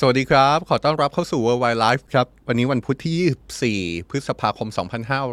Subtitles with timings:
[0.00, 4.68] สวัสดีครับ ขอต้อนรับเข้าสู่ Worldwide Life ครับ วันนี้วันพุธที่ 24 พฤษภาคม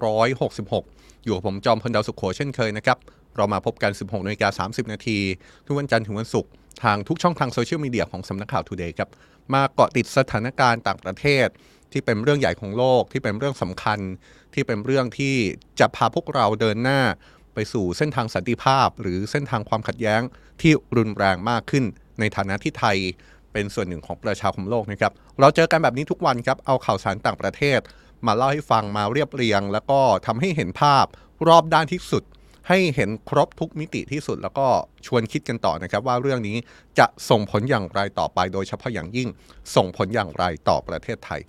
[0.10, 2.98] 2566 อยู่กับผมจอมพลดาวสุขโขเช่นเคยนะครับ
[3.36, 5.20] เรามาพบกัน 16นาฬิกา30 นาที
[5.66, 6.52] ทุกวันจันทร์ถึงวันศุกร์
[6.84, 9.10] ทางทุกช่องทางโซเชียลมีเดียของสำนักข่าว Today ครับ
[9.54, 11.48] มาเกาะติดสถานการณ์ต่างประเทศ
[11.92, 14.00] ที่เป็นเรื่องใหญ่ของโลกที่เป็นเรื่องสำคัญ
[14.54, 15.36] ที่เป็นเรื่องที่
[15.80, 17.02] จะพาพวกเราเดินหน้า
[17.54, 20.22] ไปสู่เส้นทางสันติภาพ หรือเส้นทางความขัดแย้ง
[20.62, 21.84] ที่รุนแรงมากขึ้น
[22.20, 22.98] ในฐานะที่ไทย
[23.54, 27.80] เป็นส่วนหนึ่งของประชาคมโลกนะครับ เราเจอกันแบบนี้ทุกวันครับ เอาข่าวสารต่างประเทศ
[28.28, 31.06] มาเล่าให้ฟังมาเรียบเรียง แล้วก็ทำให้เห็นภาพ
[31.48, 32.24] รอบด้านที่สุด
[32.68, 34.68] ให้เห็นครบทุกมิติที่สุด แล้วก็
[35.06, 36.58] ชวนคิดกันต่อนะครับ ว่าเรื่องนี้
[37.00, 39.30] จะส่งผลอย่างไรต่อไป โดยเฉพาะอย่างยิ่ง
[39.76, 41.42] ส่งผลอย่างไรต่อประเทศไทย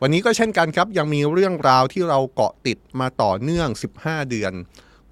[0.00, 3.68] วันนี้ก็เช่นกันครับ ยังมีเรื่องราวที่เราเกาะติดมาต่อเนื่อง
[4.00, 4.52] 15 เดือน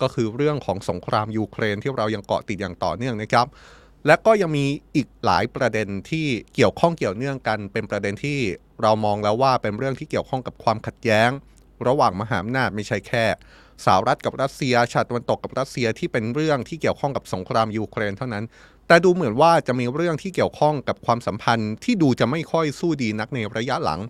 [0.02, 3.46] ก็คือเรื่องของสงครามยูเครนที่เรายังเกาะติดอย่างต่อเนื่องนะครับ
[4.06, 4.66] และก็ยังมี
[4.96, 8.38] อีกหลายประเด็นที่เกี่ยวข้องเกี่ยวเนื่องกัน เป็นประเด็นที่
[8.82, 11.30] เรามองแล้วว่าเป็นเรื่องที่เกี่ยวข้องกับความขัดแย้ง
[11.88, 13.24] ระหว่างมหาอำนาจไม่ใช่แค่
[13.84, 18.44] สหรัฐกับรัสเซีย ชาติตะวันตกกับรัสเซียที่เป็นเรื่องที่เกี่ยวข้องกับสงครามยูเครนเท่านั้น
[18.86, 24.00] แต่ดูเหมือนว่าจะมีเรื่องที่เกี่ยวข้องกับความสัมพันธ์ที่ดูจะไม่ค่อยสู้ดีนักในระยะหลัง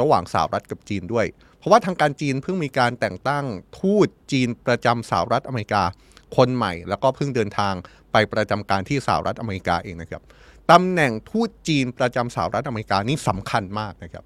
[0.00, 1.26] ระหว่างสหรัฐกับจีนด้วย
[1.58, 3.44] เพราะว่าทางการจีนเพิ่งมีการแต่งตั้ง
[3.78, 5.82] ทูตจีนประจำสหรัฐอเมริกา
[6.36, 7.74] คนใหม่ แล้วก็เพิ่งเดินทาง
[8.12, 10.22] ไปประจำการที่สหรัฐอเมริกาเองนะครับ
[10.70, 14.24] ตำแหน่งทูตจีนประจำสหรัฐอเมริกานี่สำคัญมากนะครับ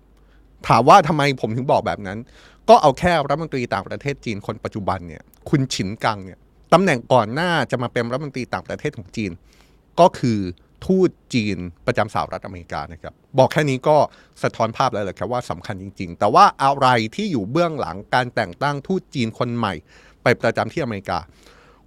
[0.69, 2.19] ถามว่าทำไมผมถึงบอกแบบนั้น
[2.69, 6.39] ก็เอาแค่รัฐมนตรีต่างประเทศจีนคนปัจจุบันเนี่ยคุณฉินกังเนี่ย
[6.73, 9.31] ตำแหน่งก่อนหน้าจะมาเป็นรัฐมนตรีต่างประเทศของจีน
[10.01, 10.39] ก็คือ
[10.87, 13.97] ทูตจีนประจำสหรัฐอเมริกานะครับบอกแค่นี้ก็
[14.43, 19.75] สะท้อนภาพแล้วแหละครับว่าสำคัญจริง ๆ แต่ว่าอะไรที่อยู่เบื้องหลังการแต่งตั้งทูตจีนคนใหม่
[20.23, 21.19] ไปประจำที่อเมริกา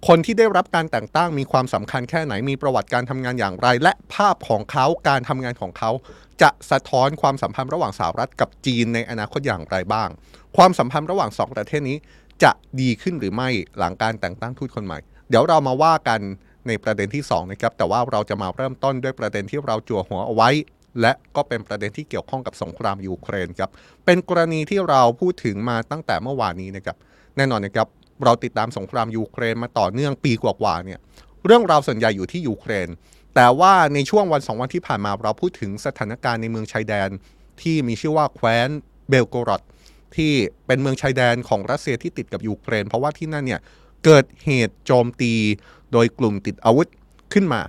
[0.08, 5.90] คนที่ได้รับการแต่งตั้งมีความสำคัญแค่ไหนมีประวัติการทำงานอย่างไร และภาพของเขาการทำงานของเขา
[6.42, 10.08] จะสะท้อนความสัมพันธ์ระหว่างสหรัฐกับจีนในอนาคตอย่างไรบ้าง
[10.56, 11.96] ความสัมพันธ์ระหว่างสองประเทศนี้
[12.42, 16.20] จะดีขึ้นหรือไม่หลังการแต่งตั้งทูตคนใหม่ เดี๋ยวเรามาว่ากัน
[16.66, 20.50] ในประเด็นที่2นะครับแต่ว่าเราจะมาเริ่มต้นด้วยประเด็นที่เราจั่วหัวเอาไว้
[21.00, 23.70] และก็เป็นประเด็นที่เกี่ยวข้องกับสงครามยูเครนครับ
[24.04, 26.96] เป็นกรณีที่เราพูดถึงมาตั้งแต่เมื่อวานนี้นะครับ
[27.36, 27.88] แน่นอนนะครับ
[28.24, 30.98] เราติดตามสงครามยูเครนมาต่อเนื่องปีกว่าๆเนี่ย
[31.46, 32.88] เรื่องราวส่วนใหญ่อยู่ที่ยูเครน
[33.34, 37.08] แต่ว่าในช่วงวันสองวันที่ผ่านมาเราพูดถึงสถานการณ์ในเมืองชายแดน
[37.62, 38.68] ที่มีชื่อว่าแคว้น
[39.08, 39.62] เบลโกรอด
[40.16, 40.32] ที่
[40.66, 43.60] เป็นเมืองชายแดนของรัสเซียที่ติดกับยูเครน เพราะว่าที่นั่นเนี่ย
[44.04, 45.32] เกิดเหตุโจมตี
[45.92, 46.86] โดยกลุ่มติดอาวุธ
[47.32, 47.62] ขึ้นมา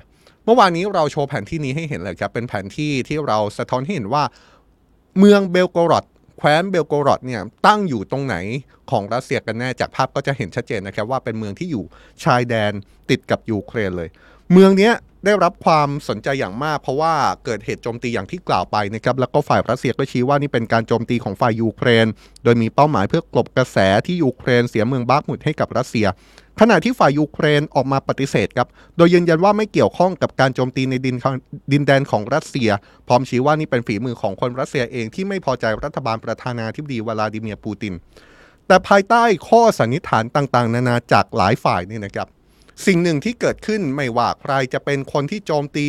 [0.46, 4.24] เมื่อวานนี้เราโชว์แผนที่นี้ให้เห็นเลยครับ เป็นแผนที่ที่เราสะท้อนให้เห็นว่า
[5.20, 6.06] เมืองเบลโกรอด
[6.44, 8.36] แคว้นเบลโกรอดเนี่ยตั้งอยู่ตรงไหน
[8.92, 11.84] ของรัสเซียกันแน่จากภาพก็จะเห็นชัดเจนนะครับว่าเป็นเมืองที่อยู่
[12.24, 12.72] ชายแดน
[13.10, 14.10] ติดกับยูเครนเลย
[14.52, 14.92] เมืองนี้
[15.26, 17.14] ได้รับความสนใจอย่างมาก เพราะว่า
[17.46, 22.08] เกิดเหตุโจมตีอย่างที่กล่าวไปนะครับแล้วก็ฝ่ายรัสเซียก็ชี้ว่านี่เป็นการโจมตีของฝ่ายยูเครน
[22.44, 26.08] โดยมีเป้าหมายเพื่อกลบกระแสที่ยูเครนเสียเมืองบาร์กมุดให้กับรัสเซีย
[26.60, 28.68] ขณะที่ฝ่ายยูเครนออกมาปฏิเสธครับ
[28.98, 31.16] โดยยืนยันว่าไม่เกี่ยวข้องกับการโจมตีในดิน
[31.72, 32.70] ดินแดนของรัสเซีย
[33.08, 37.94] พร้อมชี้ว่านี่เป็นฝีมือของคนรัสเซียเองที่ไม่พอใจรัฐบาลประธานาธิบดีวลาดิเมียร์ปูติน
[38.68, 42.28] แต่ภายใต้ข้อสันนิษฐานต่างๆ นานาจากหลายฝ่ายนี่นะครับ
[42.86, 45.86] สิ่งหนึ่งที่เกิดขึ้นไม่ว่าใครจะเป็นคนที่โจมตี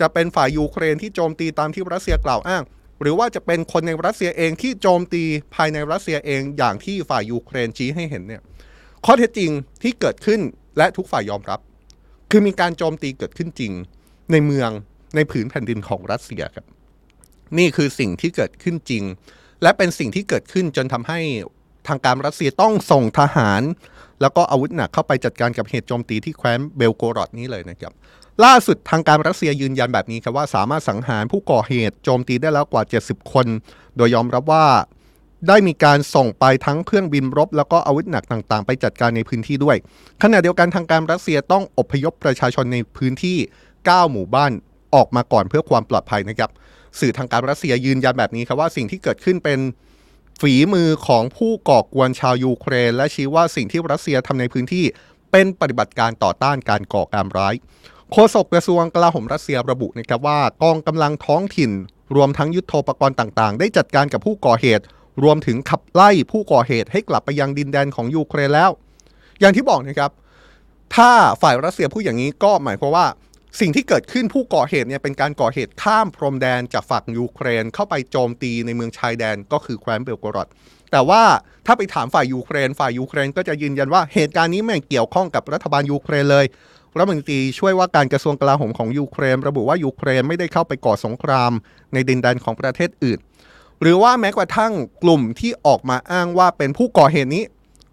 [0.00, 2.62] จะเป็นฝ่ายยูเครนที่โจมตีตามที่รัสเซียกล่าวอ้าง
[3.00, 5.22] หรือว่าจะเป็นคนในรัสเซียเองที่โจมตี
[5.54, 8.42] ภายในรัสเซียเองอย่างที่ฝ่ายยูเครนชี้ให้เห็นเนี่ย
[9.04, 9.50] ข้อเท็จจริง
[9.82, 10.40] ที่เกิดขึ้น
[10.78, 11.60] และทุกฝ่ายยอมรับ
[12.30, 13.72] คือมีการโจมตีเกิดขึ้นจริง
[14.32, 14.70] ในเมือง
[15.14, 16.66] ในผืนแผ่นดินของรัสเซียครับ
[17.58, 19.04] นี่คือสิ่งที่เกิดขึ้นจริง
[19.62, 21.20] และเป็นสิ่งที่เกิดขึ้นจนทำให้
[21.88, 23.62] ทางการรัสเซียต้องส่งทหาร
[24.20, 27.92] แล้วก็อาวุธหนักเข้าไปจัดการกับเหตุโจมตีที่แคว้นเบลโกรอดนี้เลยนะครับ
[28.44, 33.46] ล่าสุดทางการรัสเซียยืนยันแบบนี้ครับว่าสามารถสังหารผู้ก่อเหตุโจมตีได้แล้วกว่า 70 คน
[33.96, 34.66] โดยยอมรับว่า
[35.48, 39.76] ได้มีการส่งไปทั้งเครื่องบินรบ แล้วก็อาวุธหนักต่างๆ ไปจัดการในพื้นที่ด้วย
[40.22, 43.38] ขณะเดียวกันทางการรัสเซียต้องอพยพประชาชนในพื้นที่
[43.74, 44.52] 9 หมู่บ้าน
[44.94, 46.50] ออกมาก่อนเพื่อความปลอดภัยนะครับ
[47.00, 49.58] สื่อทางการรัสเซียยืนยันแบบนี้ครับว่าสิ่งที่เกิดขึ้นเป็น
[50.40, 54.84] ฝีมือของผู้ก่อกวนชาวยูเครน และชี้ว่าสิ่งที่รัสเซียทำในพื้นที่
[55.32, 57.54] เป็นปฏิบัติการต่อต้านการก่อการร้าย
[58.12, 61.70] โฆษกกระทรวงกลาโหมรัสเซียระบุนะครับว่ากองกำลังท้องถิ่น
[62.16, 64.84] รวมทั้งยุทโธปกรณ์ต่างๆ ได้จัดการกับผู้ก่อเหตุ
[65.22, 68.70] รวมถึงขับไล่ผู้ก่อเหตุให้กลับไปยังดินแดนของยูเครนแล้ว
[69.40, 70.10] อย่างที่บอกนะครับ
[70.94, 71.10] ถ้า
[71.42, 73.06] ฝ่ายรัสเซียพูดอย่างนี้ก็หมายความว่า
[73.60, 80.48] สิ่งที่เกิดขึ้นผู้ก่อเหตุเนี่ยเป็นการก่อเหตุข้ามพรมแดนจากฝั่งยูเครนเข้าไปโจมตีในเมืองชายแดนก็คือแคว้นเบลกรอด
[80.92, 81.22] แต่ว่า
[81.66, 86.46] ถ้าไปถามฝ่ายยูเครน ฝ่ายยูเครนก็จะยืนยันว่าเหตุการณ์นี้ไม่เกี่ยวข้องกับรัฐบาลยูเครนเลย
[86.96, 91.52] รัฐมนตรีช่วยว่าการกระทรวงกลาโหมของยูเครน ระบุว่ายูเครนไม่ได้เข้าไปก่อสงคราม
[91.92, 93.18] ในดินแดนของประเทศอื่น
[93.82, 97.44] หรือว่าแม้กระทั่งกลุ่มที่ออกมาอ้างว่าเป็นผู้ก่อเหตุนี้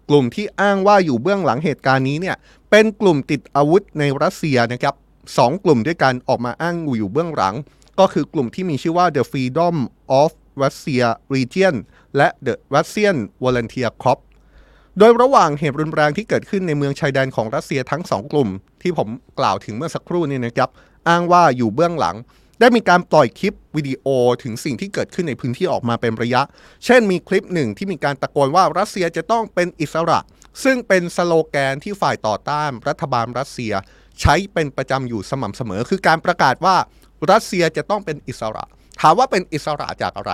[0.08, 2.36] กลุ่มที่อ้างว่าอยู่เบื้องหลังเหตุการณ์นี้เนี่ย
[2.70, 4.94] เป็นกลุ่มติดอาวุธในรัสเซียนะครับ
[5.38, 7.54] สองกลุ่มด้วยกันออกมาอ้างอยู่เบื้องหลัง
[7.98, 9.76] ก็คือกลุ่มที่มีชื่อว่า The Freedom
[10.20, 10.30] of
[10.62, 11.74] Russia Region
[12.16, 14.22] และ The Russian Volunteer Corps
[14.98, 18.48] โดยระหว่างเหตุรุนแรงที่เกิดขึ้นในเมืองชายแดนของรัสเซียทั้งสองกลุ่ม
[18.82, 19.08] ที่ผม
[19.38, 20.70] กล่าวถึงเมื่อสักครู่นี้นะครับ
[21.08, 22.16] อ้างว่าอยู่เบื้องหลัง
[22.60, 24.06] ได้มีการปล่อยคลิปวิดีโอ
[24.42, 26.42] ถึงสิ่งที่เกิดขึ้นในพื้นที่ออกมาเป็นระยะ
[26.84, 30.18] เช่นมีคลิปหนึ่งที่มีการตะโกนว่ารัสเซียจะต้องเป็นอิสระ
[30.64, 33.72] ซึ่งเป็นสโลแกนที่ฝ่ายต่อต้านรัฐบาลรัสเซีย
[34.20, 36.76] ใช้เป็นประจำอยู่สม่ำเสมอ คือการประกาศว่า
[37.30, 38.64] รัสเซียจะต้องเป็นอิสระ
[39.00, 40.32] ถามว่าเป็นอิสระจากอะไร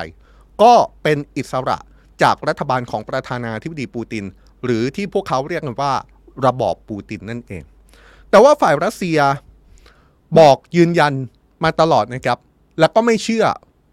[0.62, 0.72] ก็
[1.02, 1.78] เป็นอิสระ
[2.22, 4.25] จากรัฐบาลของประธานาธิบดีปูติน
[4.64, 5.93] หรือที่พวกเขาเรียกกันว่า
[6.46, 7.62] ระบอบปูตินนั่นเอง
[8.31, 9.19] แต่ว่าฝ่ายรัสเซีย
[10.38, 11.14] บอกยืนยัน
[11.64, 12.38] มาตลอดนะครับ
[12.80, 13.46] แล้วก็ไม่เชื่อ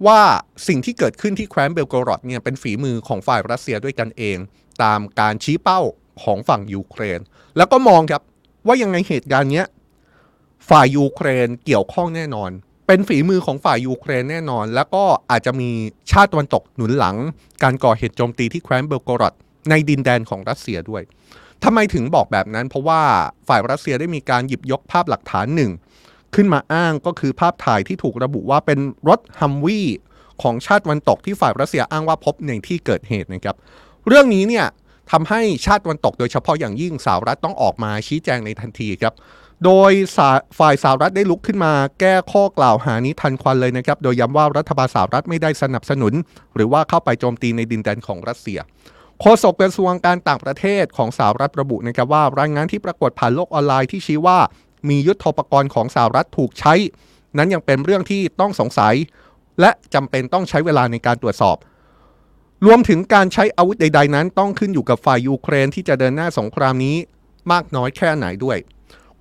[0.07, 0.21] ว่า
[0.67, 4.37] สิ่งที่เกิดขึ้นที่แคว้นเบลกรอดเนี่ยเป็นฝีมือของฝ่ายรัสเซียด้วยกันเอง
[4.83, 5.81] ตามการชี้เป้า
[6.23, 7.19] ของฝั่งยูเครน
[7.57, 8.21] แล้วก็มองครับ
[8.67, 9.67] ว่ายังไงเหตุการณ์เนี้ย
[10.69, 12.51] ฝ่ายยูเครนเกี่ยวข้องแน่นอน
[12.87, 15.69] เป็นฝีมือของฝ่ายยูเครนแน่นอน แล้วก็อาจจะมี
[16.11, 17.15] ชาติตะวันตกหนุนหลัง
[17.63, 19.33] การก่อเหตุโจมตีที่แคว้นเบลโกรอด
[19.69, 21.03] ในดินแดนของรัสเซียด้วย
[21.63, 23.01] ทำไมถึงบอกแบบนั้น เพราะว่า
[23.47, 25.71] ฝ่ายรัสเซียได้มีการหยิบยกภาพหลักฐานหนึ่ง
[26.38, 28.80] ขึ้นมาอ้างก็คือภาพถ่ายที่ถูกระบุว่าเป็น
[29.10, 29.88] รถฮัมวี่
[30.42, 33.56] ของชาติตะวันตกที่ฝ่ายรัสเซียอ้างว่าพบในที่เกิดเหตุนะครับ
[34.07, 34.66] เรื่องนี้เนี่ย
[35.12, 39.13] ทำให้ชาติวันตกโดยเฉพาะอย่างยิ่งสหรัฐต้องออกมาชี้แจงในทันทีครับ
[39.66, 39.92] โดย
[40.60, 46.13] ฝ่ายสหรัฐได้ลุกขึ้นมาแก้ข้อกล่าวหานี้ทันควันเลยนะครับ โดยย้ำว่ารัฐบาลสหรัฐไม่ได้สนับสนุน
[46.56, 48.60] หรือว่าเข้าไปโจมตีในดินแดนของรัสเซีย
[49.22, 54.39] โฆษกกระทรวงการต่างประเทศของสหรัฐระบุนะครับว่ารายงานที่ปรากฏผ่านโลกออนไลน์ที่ชี้ว่า
[54.89, 56.74] มียุทธปกรณ์ของสหรัฐถูกใช้
[57.38, 58.95] นั้นยังเป็นเรื่องที่ต้องสงสัย
[59.62, 61.57] และจำเป็นต้องใช้เวลาในการตรวจสอบ
[62.66, 66.95] รวมถึงการใช้อาวุธใด ๆ นั้น ต้องขึ้นอยู่กับฝ่ายยูเครนที่จะเดินหน้าสงครามนี้
[67.51, 68.57] มากน้อยแค่ไหนด้วย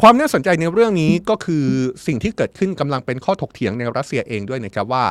[0.00, 1.66] ความน่าสนใจในเรื่องนี้ก็คือ
[2.06, 5.06] สิ่งที่เกิดขึ้นกำลังเป็นข้อถกเถียงในรัสเซียเองด้วยนะครับว่า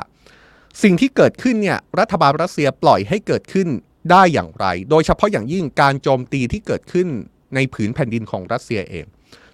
[0.83, 3.67] สิ่งที่เกิดขึ้นเนี่ยรัฐบาลรัสเซียปล่อยให้เกิดขึ้น
[4.11, 7.07] ได้อย่างไร โดยเฉพาะอย่างยิ่งการโจมตีที่เกิดขึ้น
[7.55, 9.05] ในผืนแผ่นดินของรัสเซียเอง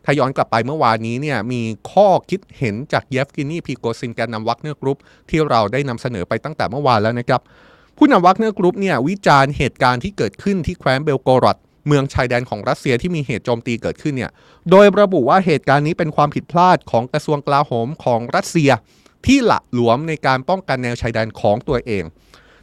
[0.06, 1.62] ถ้าย้อนกลับไปเมื่อวานนี้เนี่ยมี
[1.92, 5.00] ข้อคิดเห็นจากเยฟเกนีพริโกซินแกนนำวากเนอร์กรุ๊ป
[5.30, 7.42] ที่เราได้นำเสนอไปตั้งแต่เมื่อวานแล้วนะครับ
[7.98, 11.58] ผู้นำวากเนอร์กรุ๊ปเนี่ยวิจารณ์เหตุการณ์ที่เกิดขึ้นที่แคว้นเบลโกรอด
[11.88, 14.32] เมืองชายแดนของรัสเซียที่มีเหตุโจมตีเกิดขึ้นเนี่ย
[14.70, 18.72] โดยระบุว่าเหตุการณ์นี้เป็นความผิดพลาดของกระทรวงกลาโหมของรัสเซีย
[19.26, 22.04] ที่หละหลวมในการป้องกันแนวชายแดนของตัวเอง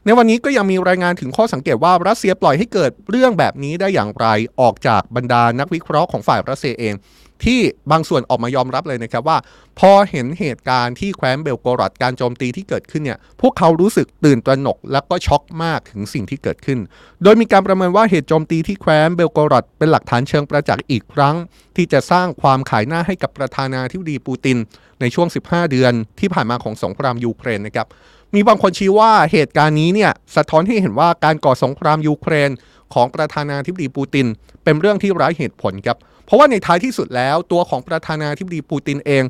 [0.05, 4.27] ในวันนี้ก็ยังมีรายงานถึงข้อสังเกตว่ารัสเซียปล่อยให้เกิดเรื่องแบบนี้ได้อย่างไร
[4.61, 6.95] ออกจากบรรดานักวิเคราะห์ของฝ่ายรัสเซียเอง
[7.45, 9.39] ที่บางส่วนออกมายอมรับเลยนะครับว่า
[9.79, 16.79] พอเห็นเหตุการณ์ที่แคว้นเบลโกรอดการโจมตีที่เกิดขึ้นเนี่ยพวกเขารู้สึกตื่นตระหนก และก็ช็อกมากถึงสิ่งที่เกิดขึ้น
[17.23, 21.37] โดยมีการประเมินว่าเหตุโจมตีที่แคว้นเบลโกรอดเป็นหลักฐานเชิงประจักษ์อีกครั้ง
[21.77, 24.57] ที่จะสร้างความขายหน้าให้กับประธานาธิบดีปูติน
[25.01, 27.87] ในช่วง 15 เดือนที่ผ่านมาของสงครามยูเครนนะครับ
[28.35, 32.51] มีบางคนชี้ว่าเหตุการณ์นี้เนี่ยสะท้อนให้เห็นว่าการก่อสงครามยูเครน
[32.95, 34.27] ของประธานาธิบดีปูติน
[34.65, 35.97] เป็นเรื่องที่ไร้เหตุผลครับ
[36.29, 39.25] เพราะว่าในท้ายที่สุดแล้วตัวของประธานาธิบดีปูตินเอง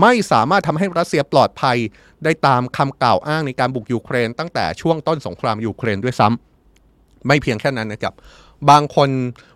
[0.00, 1.76] ไม่สามารถทำให้รัสเซียปลอดภัย
[2.24, 8.14] ได้ตามคำกล่าวอ้างในการบุกยูเครน ตั้งแต่ช่วงต้นสงครามยูเครนด้วยซ้ำไม่เพียงแค่นั้นนะครับ
[8.70, 9.10] บางคน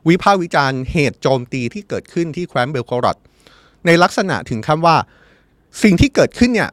[0.09, 3.17] วิพากษ์วิจารณ์เหตุโจมตีที่เกิดขึ้นที่แคว้นเบลโกรอด
[3.87, 4.97] ในลักษณะถึงขั้นว่า
[5.83, 6.71] สิ่งที่เกิดขึ้นเนี่ย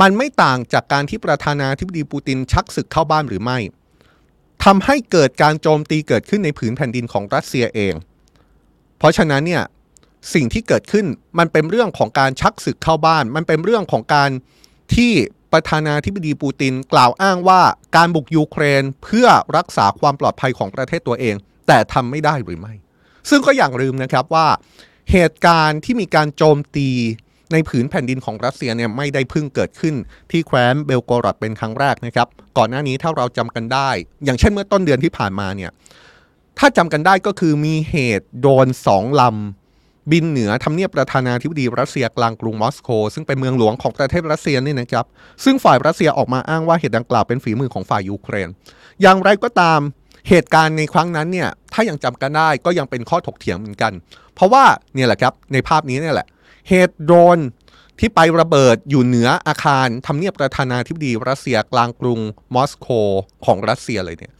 [0.00, 3.58] มันไม่ต่างจากการที่ประธานาธิบดีปูตินชักศึกเข้าบ้านหรือไม่
[4.64, 7.94] ทำให้เกิดการโจมตีเกิดขึ้นในผืนแผ่นดินของรัสเซียเอง
[9.00, 9.62] เพราะฉะนั้นเนี่ย
[10.34, 11.06] สิ่งที่เกิดขึ้น
[11.38, 14.30] มันเป็นเรื่องของการชักศึกเข้าบ้าน มันเป็นเรื่องของการ
[14.94, 15.12] ที่
[15.52, 17.60] ประธานาธิบดีปูตินกล่าวอ้างว่า
[17.96, 19.26] การบุกยูเครนเพื่อ
[19.56, 21.34] รักษาความปลอดภัยของประเทศตัวเอง
[21.66, 22.74] แต่ทำไม่ได้หรือไม่
[23.28, 24.46] ซึ่งก็อย่างลืมนะครับว่า
[25.12, 26.88] เหตุการณ์ที่มีการโจมตี
[27.52, 29.94] ในผืนแผ่นดินของรัสเซียเนี่ยไม่ได้เพิ่งเกิดขึ้น
[30.30, 32.28] ที่แคว้นเบลโกรอดเป็นครั้งแรกนะครับ
[32.58, 33.90] ก่อนหน้านี้ถ้าเราจำกันได้
[34.24, 35.70] อย่างเช่นเมื่อต้นเดือนที่ผ่านมาเนี่ย
[36.58, 45.06] ถ้าจำกันได้ก็คือมีเหตุโดรนสองลำบินเหนือทำเนียบประธานาธิบดีรัสเซียกลางกรุงมอสโก ซึ่งเป็นเมืองหลวงของประเทศรัสเซียนี่นะครับ
[45.44, 48.48] ซึ่งฝ่ายรัสเซียออกมาอ้างว่าเหตุดังกล่าวเป็นฝีมือของฝ่ายยูเครน
[49.02, 49.80] อย่างไรก็ตาม
[50.28, 53.92] เหตุการณ์ในครั้งนั้นเนี่ยถ้ายังจำกันได้ก็ยังเป็นข้อถกเถียงเหมือนกัน
[54.34, 54.64] เพราะว่า
[54.94, 56.26] เนี่ยแหละครับในภาพนี้เนี่ยแหละ
[56.68, 57.38] เหตุโดรน
[57.98, 62.20] ที่ไประเบิดอยู่เหนืออาคารทำเนียบประธานาธิบดีรัสเซียกลางกรุง
[62.54, 62.88] มอสโก
[63.44, 64.32] ของรัสเซียเลยเนี่ย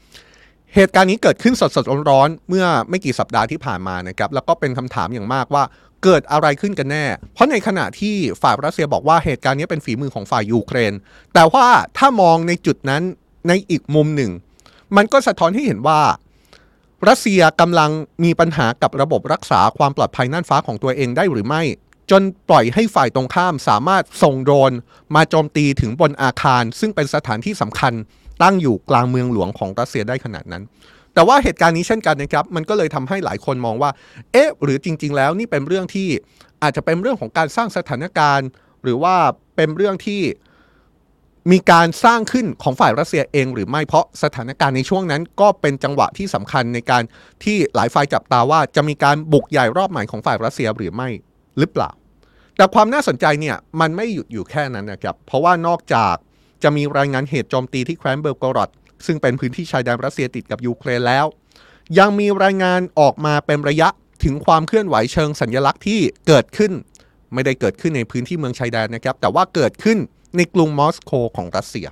[0.74, 5.64] เหตุการณ์นี้เกิดขึ้นสดๆร้อนๆเมื่อไม่กี่สัปดาห์ที่ผ่านมานะครับแล้วก็เป็นคำถามอย่างมากว่า
[6.04, 10.92] เกิดอะไรขึ้นกันแน่ เพราะในขณะที่ฝ่ายรัสเซียบอกว่าเหตุการณ์นี้เป็นฝีมือของฝ่ายยูเครน
[11.34, 11.66] แต่ว่า
[11.98, 13.02] ถ้ามองในจุดนั้น
[13.48, 14.30] ในอีกมุมหนึ่ง
[14.96, 16.00] มันก็สะท้อนให้เห็นว่า
[17.08, 17.90] รัสเซียกำลัง
[18.24, 21.62] มีปัญหากับระบบรักษาความปลอดภัยน่านฟ้าของตัวเองได้หรือไม่
[22.10, 24.72] จนปล่อยให้ฝ่ายตรงข้ามสามารถส่งโดรน
[25.14, 27.92] มาโจมตีถึงบนอาคาร ซึ่งเป็นสถานที่สำคัญ
[28.42, 30.62] ตั้งอยู่กลางเมืองหลวงของรัสเซียได้ขนาดนั้น
[31.14, 33.90] แต่ว่าเหตุการณ์นี้เช่นกันนะครับ มันก็เลยทำให้หลายคนมองว่า
[34.32, 36.08] เอ๊ะ หรือจริง ๆ แล้วนี่เป็นเรื่องที่
[36.62, 38.48] อาจจะเป็นเรื่องของการสร้างสถานการณ์
[38.82, 39.14] หรือว่า
[39.56, 40.22] เป็นเรื่องที่
[41.52, 47.02] มีการสร้างขึ้นของฝ่ายรัสเซียเองหรือไม่เพราะสถานการณ์ในช่วงนั้น ก็เป็นจังหวะที่สำคัญในการ
[47.44, 51.08] ที่หลายฝ่ายจับตาว่าจะมีการบุกใหญ่รอบใหม่ของฝ่ายรัสเซียหรือไม่
[51.58, 51.90] หรือเปล่า
[52.56, 56.14] แต่ความน่าสนใจเนี่ยมันไม่หยุดอยู่แค่นั้นนะครับ เพราะว่านอกจาก
[56.62, 58.70] จะมีรายงานเหตุโจมตีที่แคว้นเบลกรอด
[59.06, 61.26] ซึ่งเป็นพื้นที่ชายแดนรัสเซียติดกับยูเครนแล้ว
[61.98, 63.88] ยังมีรายงานออกมาเป็นระยะ
[64.24, 66.72] ถึงความเคลื่อนไหวเชิงสัญลักษณ์ที่เกิดขึ้น
[67.34, 69.98] ไม่ได้เกิดขึ้นในพื้นที่เมืองชายแดนนะครับ แต่ว่าเกิดขึ้น
[70.36, 71.86] ในกรุงมอสโกของรัสเซีย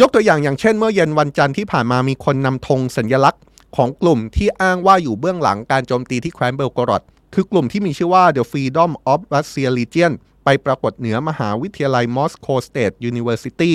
[0.00, 3.42] ยกตัวอย่างอย่างเช่น เมื่อเย็นวันจันทร์ที่ผ่านมามีคนนำธงสัญลักษณ์
[3.76, 7.02] ของกลุ่มที่อ้างว่าอยู่เบื้องหลังการโจมตีที่แคว้นเบลกรอด
[7.34, 10.12] คือกลุ่มที่มีชื่อว่า The Freedom of Russia Legion
[10.46, 13.72] ไปปรากฏเหนือมหาวิทยาลัยมอสโก State University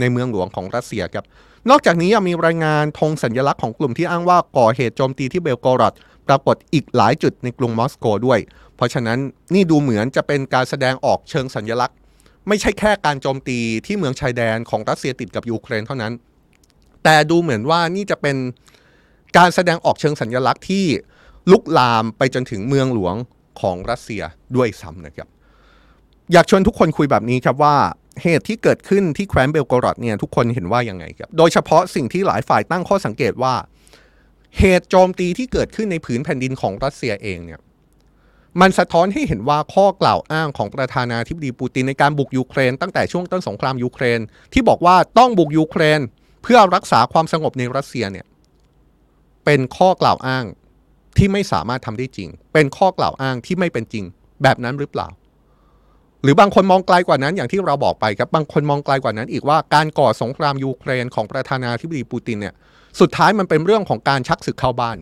[0.00, 1.24] ในเมืองหลวงของรัสเซียครับ
[1.70, 5.92] นอกจากนี้ยังมีรายงานธงสัญลักษณ์ของกลุ่มที่อ้างว่าก่อเหตุโจมตีที่เบลโกรด
[6.28, 8.38] ปรากฏอีกหลายจุดในกรุงมอสโกด้วย
[8.76, 9.18] เพราะฉะนั้น
[9.54, 11.96] นี่ดูเหมือนจะเป็นการแสดงออกเชิงสัญลักษณ์
[12.48, 16.12] ไม่ใช่แค่การโจมตีที่เมืองชายแดนของรัสเซียติดกับยูเครนเท่านั้น
[17.04, 18.36] แต่ดูเหมือนว่านี่จะเป็น
[19.38, 20.84] การแสดงออกเชิงสัญลักษณ์ที่
[21.50, 23.14] ลุกลามไปจนถึงเมืองหลวง
[23.60, 24.22] ของรัสเซีย
[24.56, 25.28] ด้วยซ้ำนะครับ
[26.32, 27.76] อยากชวนทุกคนคุยแบบนี้ครับว่า
[28.22, 33.54] เหตุที่เกิดขึ้นที่แคว้นเบลกรอดเนี่ยทุกคนเห็นว่ายังไงครับ โดยเฉพาะสิ่งที่หลายฝ่ายตั้งข้อสังเกตว่า
[34.58, 37.60] เหตุโจมตีที่เกิดขึ้นในผืนแผ่นดินของรัสเซียเองเนี่ย
[38.60, 44.20] มันสะท้อนให้เห็นว่าข้อกล่าวอ้างของประธานาธิบดีปูตินในการบุกยูเครน ตั้งแต่ช่วงต้นสงครามยูเครน
[44.52, 46.00] ที่บอกว่าต้องบุกยูเครน
[46.42, 48.26] เพื่อรักษาความสงบในรัสเซียเนี่ย
[49.44, 50.44] เป็นข้อกล่าวอ้าง
[51.16, 54.04] ที่ไม่สามารถทำได้จริง เป็นข้อกล่าวอ้างที่ไม่เป็นจริง
[54.42, 55.08] แบบนั้นหรือเปล่า
[56.24, 62.54] หรือบางคนมองไกลกว่านั้นอย่างที่เราบอกไปครับบางคนมองไกลกว่านั้น อีกว่าการก่อสงครามยูเครนของประธานาธิบดีปูตินเนี่ย
[63.00, 64.98] สุดท้ายมันเป็นเรื่องของการชักศึกเข้าบ้าน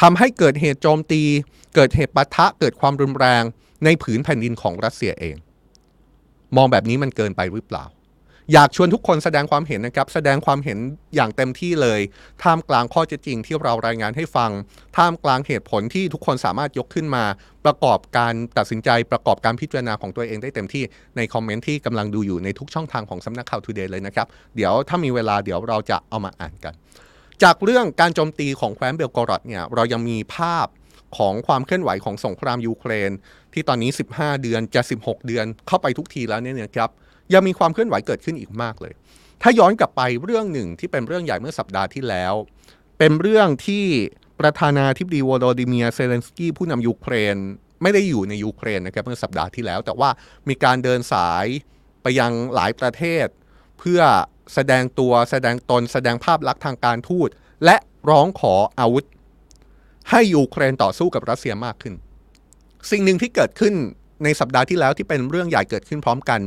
[0.00, 1.22] ทำให้เกิดเหตุโจมตี
[1.74, 3.42] เกิดเหตุปะทะเกิดความรุนแรง
[3.84, 5.36] ในผืนแผ่นดินของรัสเซียเอง
[6.56, 7.84] มองแบบนี้มันเกินไปหรือเปล่า
[8.52, 10.78] อยากชวนทุกคนแสดงความเห็นนะครับ แสดงความเห็น
[11.14, 12.00] อย่างเต็มที่เลย
[12.42, 14.50] ท่ามกลางข้อเท็จจริงที่เรารายงานให้ฟัง
[14.96, 17.24] ท่ามกลางเหตุผลที่ทุกคนสามารถยกขึ้นมา
[17.64, 20.84] ประกอบการตัดสินใจประกอบการพิจารณาของตัวเองได้เต็มที่
[21.16, 24.26] ในคอมเมนต์ที่กำลังดูอยู่ในทุกช่องทางของสำนักข่าวทูเดย์เลยนะครับ
[24.56, 26.74] เดี๋ยวถ้ามีเวลาเดี๋ยวเราจะเอามาอ่านกัน
[27.42, 30.66] จากเรื่องการโจมตีของแคว้นเบลโกรอดเนี่ยเรายังมีภาพ
[31.16, 33.10] ของความเคลื่อนไหวของสงครามยูเครน
[33.52, 36.90] ที่ตอนนี้ 15 เดือนจะ 16 เดือนเข้าไปทุกทีแล้วเนี่ยนะครับ
[37.34, 38.92] ยังมีความเคลื่อนไหวเกิดขึ้นอีกมากเลย
[39.42, 42.34] ถ้าย้อนกลับไปเรื่องหนึ่งที่เป็นเรื่องใหญ่เมื่อสัปดาห์ที่แล้ว
[42.98, 43.84] เป็นเรื่องที่
[44.40, 47.36] ประธานาธิบดีโวโลดีมีร์ เซเลนสกีผู้นำยูเครน
[47.82, 50.10] ไม่ได้อยู่ในยูเครนนะครับเมื่อสัปดาห์ที่แล้ว แต่ว่า
[50.48, 51.46] มีการเดินสาย
[52.02, 53.26] ไปยังหลายประเทศ
[53.78, 54.00] เพื่อ
[54.54, 57.28] แสดงตัวแสดงตน แสดงภาพลักษณ์ทางการทูต
[57.64, 57.76] และ
[58.10, 59.04] ร้องขออาวุธ
[60.10, 61.94] ให้ยูเครนต่อสู้กับรัสเซียมากขึ้น
[62.90, 63.74] สิ่งหนึ่งที่เกิดขึ้น
[64.24, 66.40] ในสัปดาห์ที่แล้วที่เป็นเรื่องใหญ่เกิดขึ้นพร้อมกัน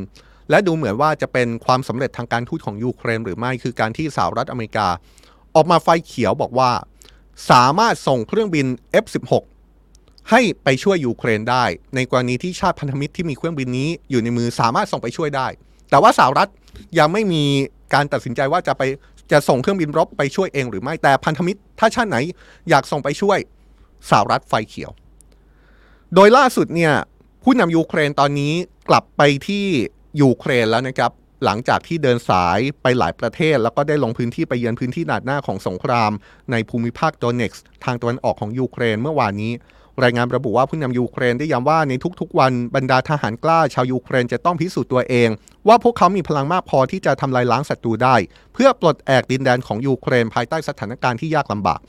[0.52, 4.88] และดูเหมือนว่าจะเป็นความสำเร็จทางการทูตของยูเครนหรือไม่คือการที่สหรัฐอเมริกา
[5.56, 6.72] ออกมาไฟเขียวบอกว่า
[7.52, 8.66] สามารถส่งเครื่องบิน
[9.04, 9.32] F16
[10.30, 11.64] ให้ไปช่วยยูเครนได้
[11.96, 15.48] ในกรณีที่ชาติพันธมิตรที่มีเครื่องบินนี้อยู่ในมือสามารถส่งไปช่วยได้
[15.90, 16.50] แต่ว่าสหรัฐ
[17.00, 17.44] ยังไม่มี
[17.94, 18.82] การตัดสินใจว่าจะไป
[19.32, 22.18] จะส่งเครื่องบินรบไปช่วยเองหรือไม่แต่พันธมิตรถ้าชาติไหน
[22.70, 23.38] อยากส่งไปช่วย
[24.10, 24.92] สหรัฐไฟเขียว
[26.16, 26.94] โดยล่าสุดเนี่ย
[27.44, 28.54] ผู้นำยูเครนตอนนี้
[28.90, 29.66] กลับไปที่
[30.22, 31.12] ยูเครนแล้วนะครับ
[31.46, 36.12] หลังจากที่เดินสายไปหลายประเทศ แล้วก็ได้ลงพื้นที่ไปเยือนพื้นที่แนวหน้าของสงคราม
[36.52, 39.52] ในภูมิภาคโดเนตสก์ทางตะวันออกของยูเครนเมื่อวานนี้
[40.04, 45.30] รายงานระบุว่าผู้นำยูเครนได้ย้ำว่าในทุกๆ วันบรรดาทหารกล้าชาวยูเครนจะต้องพิสูจน์ตัวเอง
[45.68, 48.16] ว่าพวกเขามีพลังมากพอที่จะทำลายล้างศัตรูได้
[48.54, 51.80] เพื่อปลดแอกดินแดนของยูเครนภายใต้สถานการณ์ที่ยากลำบาก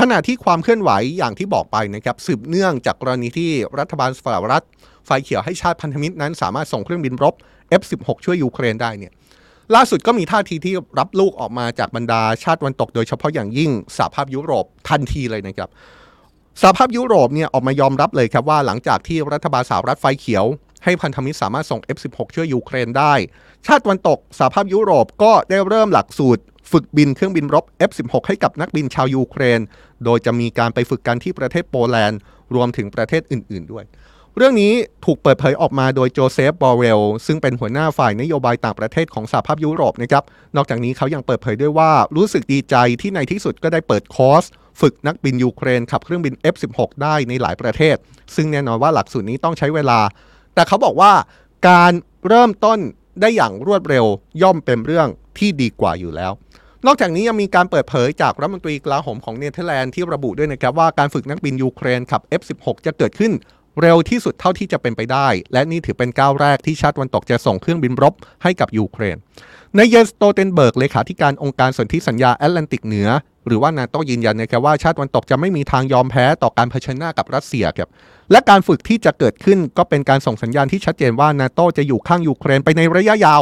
[0.00, 4.64] ขณะที่ความเคลื่อนไหวอย่างที่บอกไปนะครับสืบเนื่องจากกรณีที่รัฐบาลสหรัฐ
[5.06, 7.34] ไฟเขียวให้ชาติพันธมิตรนั้นสามารถส่งเครื่องบินรบ
[7.80, 9.12] F16 ช่วยยูเครนได้เนี่ย
[9.74, 15.68] ล่าสุดก็มีท่าทีที่รับลูกออกมาจากบรรดาชาติตะวันตกโดยเฉพาะอย่างยิ่งสหภาพยุโรปทันทีเลยนะครับ
[16.60, 20.44] สหภาพยุโรปเนี่ยออกมายอมรับเลยครับว่าหลังจากที่รัฐบาลสหรัฐไฟเขียว
[20.84, 23.14] ให้พันธมิตรสามารถส่ง F16 ช่วยยูเครนได้
[23.66, 29.60] ชาติตะวันตกสหภาพยุโรปก็ได้เริ่มหลักสูตร ฝึกบินเครื่องบินรบ F-16 ให้กับนักบินชาวยูเครน
[30.04, 32.20] โดยจะมีการไปฝึกกันที่ประเทศโปแลนด์
[32.54, 33.84] รวมถึงประเทศอื่น ๆ ด้วย
[34.36, 34.72] เรื่องนี้
[35.04, 40.24] ถูกเปิดเผยออกมาโดยโจเซป บอร์เรลล์ ซึ่งเป็นหัวหน้าฝ่ายนโยบายต่างประเทศของสหภาพยุโรปนะครับ
[40.56, 44.44] นอกจากนี้เขายังเปิดเผยด้วยว่ารู้สึกดีใจที่ในที่สุดก็ได้เปิดคอร์ส
[44.80, 47.96] ฝึกนักบินยูเครนขับเครื่องบิน F-16 ได้ในหลายประเทศ
[48.34, 49.98] ซึ่งแน่นอนว่าหลักสูตรนี้ต้องใช้เวลา
[50.54, 51.12] แต่เขาบอกว่า
[51.68, 51.92] การ
[52.28, 52.78] เริ่มต้น
[53.20, 54.06] ได้อย่างรวดเร็ว
[54.42, 55.08] ย่อมเป็นเรื่อง
[55.38, 56.32] ที่ดีกว่าอยู่แล้ว
[56.86, 63.32] นอกจากนี้ยังมีการเปิดเผยจากรัฐมนตรีกลาโหมของเนเธอร์แลนด์ที่ระบุด้วยนะครับว่าการฝึกนักบินยูเครนขับ F16 จะเกิดขึ้น
[63.82, 69.16] เร็วที่สุดเท่าที่จะเป็นไปได้ และนี่ถือเป็นก้าวแรกที่ชาติวันตกจะส่งเครื่องบินรบให้กับยูเครน
[69.76, 73.08] นายเยนส์ สโตลเทนเบิร์กเลขาธิการองค์การสนธิสัญญาแอตแลนติกเหนือ
[73.46, 77.88] หรือว่านาโตยืนยันนะครับว่าชาติวันตกจะไม่มีทางยอมแพ้ต่อการเผชิญหน้ากับรัสเซียครับ
[78.30, 83.40] และการฝึกที่จะเกิดขึ้นก็เป็นการส่งสัญญาณที่ชัดเจนว่านาโตจะอยู่ข้างยูเครนไปในระยะยาว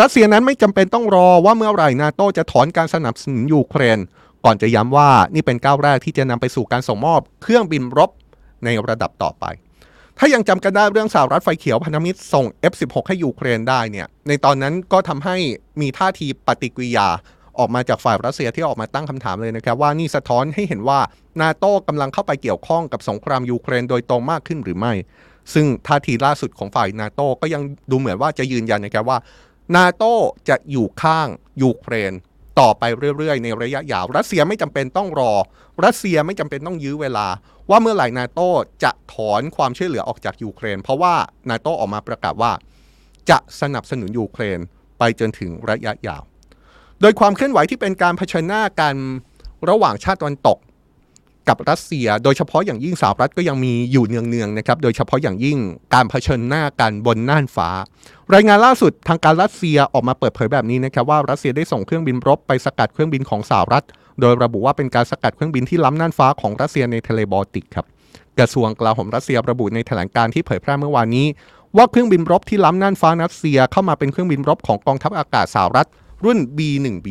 [0.00, 3.98] รัสเซียนั้นไม่จำเป็นต้องรอว่าเมื่อไหร่นาโตจะถอนการสนับสนุนยูเครน
[4.44, 8.10] ก่อนจะย้ำว่านี่เป็นก้าวแรกที่จะนำไปสู่การส่งมอบ เครื่องบินรบ
[8.64, 9.46] ในระดับต่อไป
[10.18, 15.36] ถ้ายังจำกันได้เรื่องสหรัฐไฟเขียวพันธมิตรส่ง F16 ให้ยูเครนได้เนี่ยในตอนนั้นก็ทำให้
[15.80, 17.08] มีท่าทีปฏิกิริยา
[17.58, 21.00] ออกมาจากฝ่ายรัสเซียที่ออกมาตั้งคำถามเลยนะครับ ว่านี่สะท้อนให้เห็นว่า
[21.42, 24.92] นาโต้กำลังเข้าไปเกี่ยวข้องกับสงครามยูเครนโดยตรงมากขึ้นหรือไม่
[25.54, 29.18] ซึ่งท่าทีล่าสุดของฝ่ายนาโต้ก็ยังดูเหมือนว่าจะยืนยันนะครับว่า
[29.76, 30.12] นาโต้
[30.48, 31.28] จะอยู่ข้าง
[31.62, 32.12] ยูเครน
[32.60, 32.84] ต่อไป
[33.18, 35.32] เรื่อยๆ ในระยะยาว รัสเซียไม่จำเป็นต้องรอ
[35.84, 37.26] รัสเซียไม่จำเป็นต้องยื้อเวลา
[37.70, 38.48] ว่าเมื่อไหร่นาโต้
[38.84, 41.14] จะถอนความช่วยเหลือออกจากยูเครน เพราะว่า
[41.50, 42.52] นาโต้ออกมาประกาศว่า
[43.30, 44.58] จะสนับสนุนยูเครน
[44.98, 46.22] ไปจนถึงระยะยาว
[47.00, 48.94] โดยความเคลื่อนไหวที่เป็นการเผชิญหน้ากัน
[49.70, 50.58] ระหว่างชาติตะวันตก
[51.48, 55.58] กับรัสเซีย โดยเฉพาะอย่างยิ่งสหรัฐก็ยังมีอยู่เนืองๆนะครับ โดยเฉพาะอย่างยิ่ง
[55.94, 57.68] การเผชิญหน้ากันบนน่านฟ้า
[58.34, 63.84] รายงานล่าสุดทางการรัสเซียออกมาเปิดเผยแบบนี้นะครับว่ารัสเซียได้ส่งเครื่องบินรบไปสกัดเครื่องบินของสหรัฐ
[64.20, 67.86] โดยระบุว่าเป็นการสกัดเครื่องบินที่ล้ำน่านฟ้าของรัสเซียในทะเลบอลติกครับ
[68.38, 71.26] กระทรวงกลาโหมรัสเซียระบุในแถลงการณ์ที่เผยแพร่เมื่อวานนี้
[71.76, 75.88] ว่าเครื่องบินรบที่ล้ำน่านฟ้ารัสเซียเข้ามาเป็นเครื่องบินรบของกองทัพอากาศสหรัฐ
[76.24, 77.08] รุ่น B1B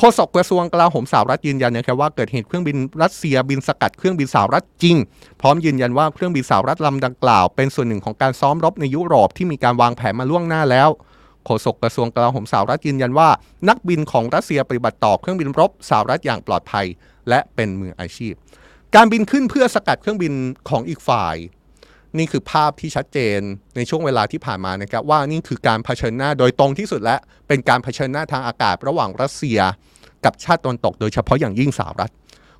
[0.00, 4.96] โฆษกกระทรวงกลาโหมสหรัฐยืนยันนะครับว่าเกิดเหตุเครื่องบินรัสเซียบินสกัดเครื่องบินสหรัฐจริง
[5.40, 10.88] พร้อมยืนยันว่าเครื่องบินสหรัฐลำดังกล่าว เป็นส่วนหนึ่งของการซ้อมรบในยุโรปที่มีการวางแผนมาล่วงหน้าแล้ว
[11.44, 13.28] โฆษกกระทรวงกลาโหมสหรัฐยืนยันว่า
[13.68, 16.86] นักบินของรัสเซียปฏิบัติต่อเครื่องบินรบสหรัฐอย่างปลอดภัย
[17.28, 18.34] และเป็นมืออาชีพ
[18.94, 20.32] การบินขึ้นเพื่อสกัดเครื่องบิน
[20.68, 21.36] ของอีกฝ่าย
[22.16, 23.40] นี่คือภาพที่ชัดเจน
[23.76, 27.16] ในช่วงเวลาที่ผ่านมานะครับว่านี่คือการเผชิญหน้าโดยตรงที่สุดและ
[27.48, 29.60] เป็นการเผชิญหน้าทางอากาศระหว่างรัสเซีย
[30.24, 32.12] กับชาติตะวันตกโดยเฉพาะอย่างยิ่งสหรัฐ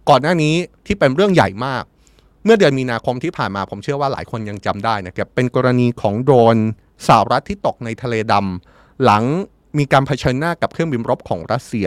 [0.09, 0.55] ก่อนหน้านี้
[0.87, 1.85] ที่เป็นเรื่องใหญ่มาก
[2.45, 6.57] เมื่อเดือนมีนาคมที่ผ่านมาผมเชื่อว่าหลายคนยังจำได้นะครับเป็นกรณีของโดรน
[7.07, 9.25] สหรัฐที่ตกในทะเลดำหลัง
[9.79, 11.87] มีการเผชิญหน้ากับเครื่องบินรบของรัสเซีย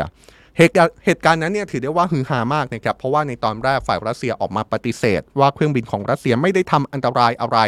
[0.57, 7.59] เหตุการณ์เหตุการณ์นั้นเนี่ยถือได้ว่าฮือฮามากนะครับเพราะว่าในตอนแรกฝ่ายรัสเซียออกมาปฏิเสธ ว่าเครื่องบินของรัสเซียไม่ได้ทำอันตรายอะไร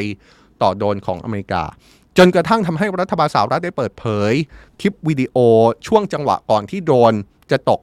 [0.61, 1.63] ต่อโดนของอเมริกา
[2.17, 4.33] จนกระทั่งทำให้รัฐบาลสหรัฐได้เปิดเผย
[4.81, 5.35] คลิปวิดีโอ
[5.87, 7.13] ช่วงจังหวะก่อนที่โดน
[7.51, 7.79] จะตก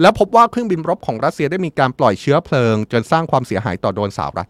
[0.00, 4.48] แล้วพบว่าเครื่องบินรบของรัสเซียได้มีการปล่อยเชื้อเพลิง จนสร้างความเสียหายต่อโดนสหรัฐ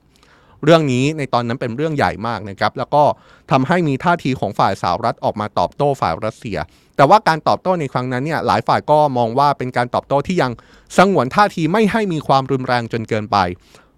[0.65, 3.03] เรื่องนี้ในตอนนั้นเป็นเรื่องใหญ่มากนะครับ แล้วก็
[3.51, 6.59] ทำให้มีท่าทีของฝ่ายสหรัฐออกมาตอบโต้ฝ่ายรัสเซีย
[6.97, 10.53] แต่ว่าการตอบโต้ในครั้งนั้นเนี่ยหลายฝ่ายก็มองว่าเป็นการตอบโต้ที่ยัง
[10.97, 13.37] สงวนท่าทีไม่ให้มีความรุนแรงจนเกินไป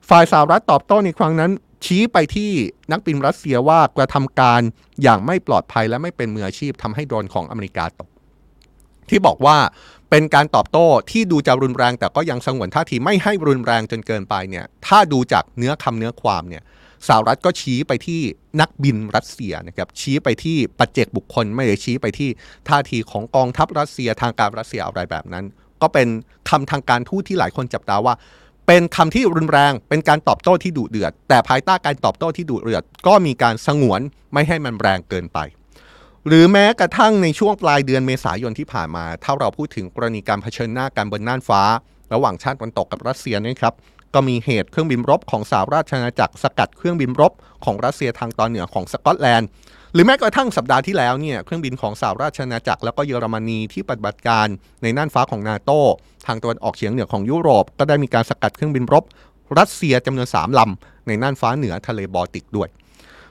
[0.09, 1.53] ฝ่ายสหรัฐตอบโต้ในครั้งนั้น
[1.85, 2.51] ชี้ไปที่
[2.93, 4.61] นักบินรัสเซียว่ากระทำการ
[5.03, 8.09] อย่างไม่ปลอดภัยและไม่เป็นมืออาชีพทำให้โดรนของอเมริกาตก
[9.09, 9.57] ที่บอกว่า
[10.11, 16.63] เป็นการตอบโต้ที่ดูจะรุนแรง แต่ก็ยังสงวนท่าทีไม่ให้รุนแรงจนเกินไปเนี่ยถ้าดูจากเนื้อคำเนื้อความเนี่ย
[17.09, 18.21] สหรัฐก็ชี้ไปที่
[18.61, 22.31] นักบินรัสเซียนะครับชี้ไปที่ปัจเจกบุคคลไม่ได้ชี้ไปที่
[22.69, 25.45] ท่าทีของกองทัพรัสเซียทางการรัสเซียอะไรแบบนั้น
[25.83, 26.09] ก็เป็น
[26.51, 28.15] คำทางการทูตที่หลายคนจับตาว่า
[28.67, 34.01] เป็นคำที่รุนแรง เป็นการตอบโต้ที่ดุเดือด แต่ภายใต้การตอบโต้ที่ดุเดือด ก็มีการสงวน
[34.33, 35.39] ไม่ให้มันแรงเกินไป
[36.27, 41.63] หรือแม้กระทั่งในช่วงปลายเดือนเมษายนที่ผ่านมา ถ้าเราพูดถึงกรณีการเผชิญหน้ากันบนน่านฟ้า
[42.13, 43.75] ระหว่างชาติตะวันตกกับรัสเซียนะครับ
[44.15, 47.33] ก็มีเหตุเครื่องบินรบของสหราชอาณาจักรสกัดเครื่องบินรบ
[47.65, 49.49] ของรัสเซียทางตอนเหนือของสกอตแลนด์
[49.93, 54.47] หรือแม้กระทั่งสัปดาห์ที่แล้วเนี่ยเครื่องบินของสหราชอาณาจักรแล้วก็เยอรมนีที่ปฏิบัติการ
[54.83, 55.71] ในน่านฟ้าของนาโต
[56.27, 59.05] ทางตะวันออกเฉียงเหนือของยุโรป ก็ได้มีการสกัดเครื่องบินรบ
[59.59, 62.69] รัสเซียจำนวน3ลำในน่านฟ้าเหนือทะเลบอลติกด้วย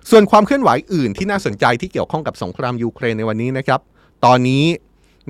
[0.10, 3.80] ส่วนความเคลื่อนไหวอื่นที่น่าสนใจที่เกี่ยวข้องกับสงครามยูเครนในวันนี้นะครับ
[4.26, 4.64] ตอนนี้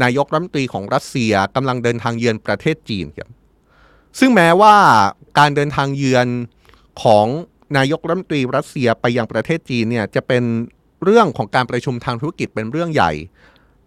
[0.03, 3.29] นายกรัฐมนตรีของรัสเซียกำลังเดินทางเยือนประเทศจีนครับ
[4.19, 4.75] ซึ่งแม้ว่า
[5.39, 6.27] การเดินทางเยือน
[7.03, 7.27] ของ
[7.77, 10.43] นายกรัฐมนตรีรัสเซียไปยังประเทศจีนเนี่ยจะเป็น
[11.03, 13.11] เรื่องของการประชุมทางธุรกิจเป็นเรื่องใหญ่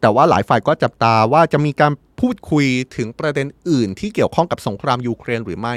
[0.01, 2.66] แต่ว่าหลายฝ่ายก็จับตาว่าจะมีการพูดคุย
[2.97, 5.77] ถึงประเด็นอื่นที่เกี่ยวข้องกับสงครามยูเครนหรือไม่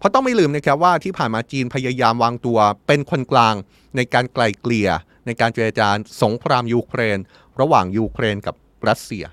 [0.00, 3.54] เพราะต้องไม่ลืมนะครับว่าที่ผ่านมาจีนพยายามวางตัวเป็นคนกลาง
[3.96, 4.90] ในการไกลเกลี่ย
[5.26, 5.88] ในการเจรจา
[6.22, 7.18] สงครามยูเครน
[7.60, 8.54] ระหว่างยูเครนกับ
[8.88, 9.24] รัสเซีย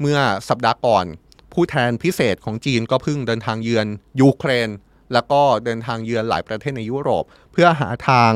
[0.00, 1.04] เมื่อสัปดาห์ก่อน
[1.52, 3.86] ผู้แทนพิเศษของจีนก็เพิ่งเดินทางเยือน
[4.20, 4.68] ยูเครน
[5.12, 8.32] แล้วก็เดินทางเยือนหลายประเทศในยุโรป เพื่อหาทาง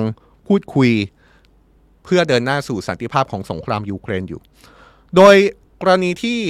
[0.46, 0.90] พูดคุย
[2.04, 4.40] เพื่อเดินหน้าสู่สันติภาพของสงครามยูเครนอยู่
[5.16, 5.36] โดย
[5.80, 6.40] กรณีที่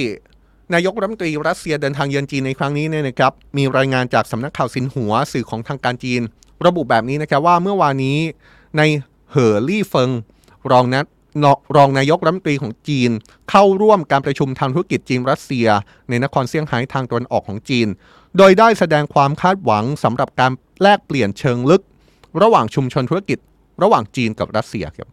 [0.73, 6.21] นายกรัฐมนตรีรัสเซียเดินทางเยือนจีนในครั้งนี้เนี่ยนะครับมีรายงานจากสำนักข่าวซินหัวสื่อของทางการจีน
[6.65, 8.19] ระบุแบบนี้นะครับว่าเมื่อวานนี้
[8.77, 8.81] ใน
[9.31, 10.09] เหอลี่เฟิง
[10.71, 11.01] รองนั
[11.75, 13.11] รองนายกรัฐมนตรีของจีน
[13.49, 15.67] เข้าร่วมการประชุมทางธุรกิจจีนรัสเซีย
[16.09, 17.87] ในนครเซี่ยงไฮ้ทางตะวันออกของจีน
[18.37, 20.51] โดยได้แสดงความคาดหวังสำหรับการ
[20.81, 21.83] แลกเปลี่ยนเชิงลึก
[22.41, 23.37] ระหว่างชุมชนธุรกิจ
[23.83, 25.09] ระหว่างจีนกับรัสเซียครับ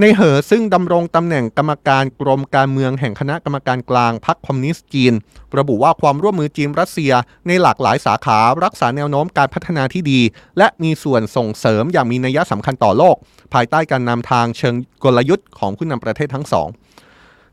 [0.00, 5.14] ในเหอซึ่งดำรงตำแหน่งกรรมการกรมการเมืองแห่งคณะกรรมการกลางพรรคคอมมิวนิสต์จีน
[5.58, 7.12] ระบุว่าความร่วมมือจีนรัสเซีย
[7.46, 10.20] ในหลากหลายสาขารักษาแนวโน้มการพัฒนาที่ดี
[10.58, 13.16] และมีส่วนส่งเสริมอย่างมีนัยสำคัญต่อโลก
[13.54, 16.68] ภายใต้การนำทางเชิงกลยุทธ์ของผู้นำประเทศทั้งสอง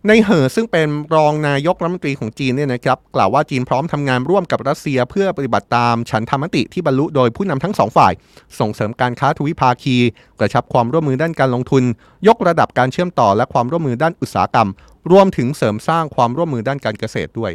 [0.08, 8.14] ในเหอซึ่งเป็นรองนายกรัฐมนตรีของจีนเนี่ยนะครับกล่าวว่าจีนพร้อมทำงานร่วมกับรัสเซียเพื่อปฏิบัติตามฉันธรรมติที่บรรลุโดยผู้นำทั้งสองฝ่าย
[8.60, 9.98] ส่งเสริมการค้าทวิภาคี
[10.40, 11.84] กระชับความร่วมมือด้านการลงทุน
[12.28, 14.70] ยกระดับการเชื่อมต่อและความร่วมมือด้านอุตสาหกรรม
[15.12, 17.52] รวมถึงเสริมสร้างความร่วมมือด้านการเกษตรด้วย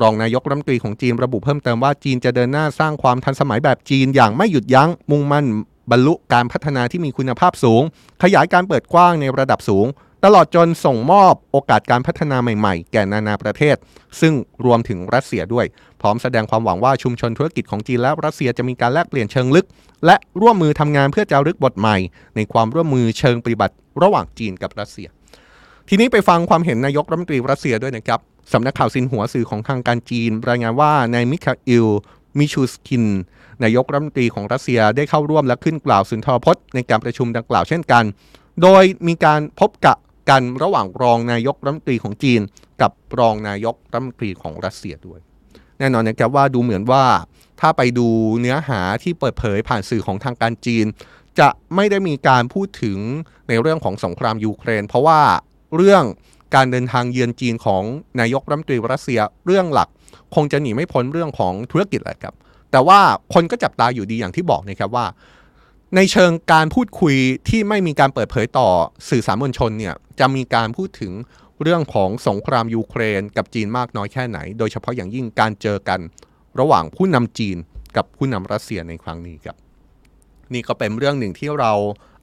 [0.00, 5.46] รองนายกรัฐมนตรีของจีนระบุเพิ่มเติมว่าจีนจะเดินหน้าสร้างความทันสมัยแบบจีนอย่างไม่หยุดยัง้งมุ่งมั่น
[5.90, 7.82] บรรลุการพัฒนาที่มีคุณภาพสูง
[8.22, 9.86] ขยายการเปิดกว้างในระดับสูง
[10.24, 13.76] ตลอดจนส่งมอบโอกาสการพัฒนาใหม่ๆ แก่นานาประเทศ
[14.20, 15.66] ซึ่งรวมถึงรัสเซียด้วย
[16.00, 19.66] พร้อมแสดงความหวังว่าชุมชนธุรกิจของจีนและรัสเซียจะมีการแลกเปลี่ยนเชิงลึก
[20.06, 21.96] และร่วมมือทำงานเพื่อจารึกบทใหม่
[22.36, 25.08] ในความร่วมมือเชิงปฏิบัติระหว่างจีนกับรัสเซีย
[25.88, 28.20] ทีนี้ไปฟังความเห็นนายกรัฐมนตรีรัสเซียด้วยนะครับ
[28.52, 31.86] สำนักข่าวซินหัวสื่อของทางการจีน รายงานว่านายมิคาอิล
[32.38, 33.04] มิชูสติน
[33.62, 38.04] นายกรัฐมนตรีของรัสเซียได้เข้าร่วมและขึ้นกล่าวสุนทรพจน์ในการประชุมดังกล่าวเช่นกัน
[38.62, 39.94] โดยมีการพบกะ
[40.32, 42.40] กันระหว่างรองนายกรัฐมนตรีของจีน
[42.80, 45.20] กับรองนายกรัฐมนตรีของรัสเซียด้วย
[45.78, 47.04] แน่นอนนะครับว่าดูเหมือนว่า
[47.60, 48.08] ถ้าไปดู
[48.40, 50.86] เนื้อหาที่เปิดเผยผ่านสื่อของทางการจีน
[51.40, 52.98] จะไม่ได้มีการพูดถึง
[53.48, 55.20] ในเรื่องของสงครามยูเครน เพราะว่า
[55.76, 56.04] เรื่อง
[56.54, 57.82] การเดินทางเยือนจีนของ
[58.20, 59.88] นายกรัฐมนตรีรัสเซียเรื่องหลัก
[60.34, 62.34] คงจะหนีไม่พ้นเรื่องของธุรกิจแหละครับ
[62.70, 63.00] แต่ว่า
[63.34, 65.06] คนก็จับตาอยู่ดีอย่างที่บอกนะครับว่า
[65.96, 67.16] ในเชิงการพูดคุย
[67.48, 68.68] ที่ไม่มีการเปิดเผยต่อ
[69.10, 71.12] สื่อสารมวลชนเนี่ยจะมีการพูดถึง
[71.62, 76.00] เรื่องของสงครามยูเครนกับจีนมากน้อยแค่ไหน โดยเฉพาะอย่างยิ่งการเจอกัน
[76.60, 77.56] ระหว่างผู้นำจีน
[77.96, 79.56] กับผู้นำรัสเซียในครั้งนี้ครับ
[80.52, 81.72] นี่ก็เป็นเรื่องหนึ่งที่เรา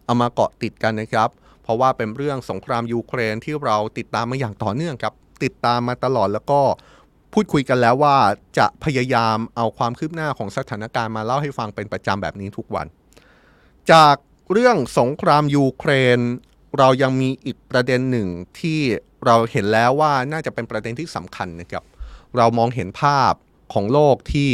[0.06, 1.30] เอามาเกาะติดกันนะครับ
[1.64, 6.62] เพราะว่าเป็นเรื่องสงครามยูเครนที่เราติดตามมาอย่างต่อเนื่องครับ ติดตามมาตลอดแล้วก็
[7.34, 8.16] พูดคุยกันแล้วว่า
[8.58, 12.88] จะพยายามเอาความคืบหน้าของสถานการณ์มาเล่าให้ฟังเป็นประจำแบบนี้ทุกวัน
[13.92, 14.16] จาก
[14.52, 16.20] เรื่องสงครามยูเครน
[16.78, 18.28] เรายังมีอีกประเด็นหนึ่ง
[18.60, 18.80] ที่
[19.26, 21.84] เราเห็นแล้วว่าน่าจะเป็นประเด็นที่สำคัญนะครับ
[22.38, 23.34] เรามองเห็นภาพ
[23.74, 24.52] ของโลกที่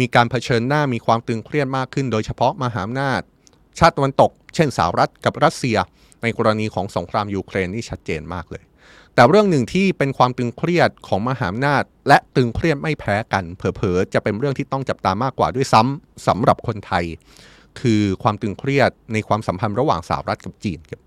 [0.00, 3.20] มีการเผชิญหน้ามีความตึงเครียดมากขึ้น โดยเฉพาะมหาอำนาจ
[3.78, 5.76] ชาติตะวันตก เช่นสหรัฐกับรัสเซีย
[6.22, 8.64] ในกรณีของสงครามยูเครนนี่ชัดเจนมากเลย
[9.14, 17.04] แต่เรื่องหนึ่งที่เป็นความตึงเครียดของมหาอำนาจ และตึงเครียดไม่แพ้กัน เผลอๆจะเป็นเรื่องที่ต้องจับตามากกว่าด้วยซ้ำสำหรับคนไทย
[17.80, 21.00] คือความตึงเครียดในความสัมพันธ์ระหว่างสหรัฐกับจีนครับ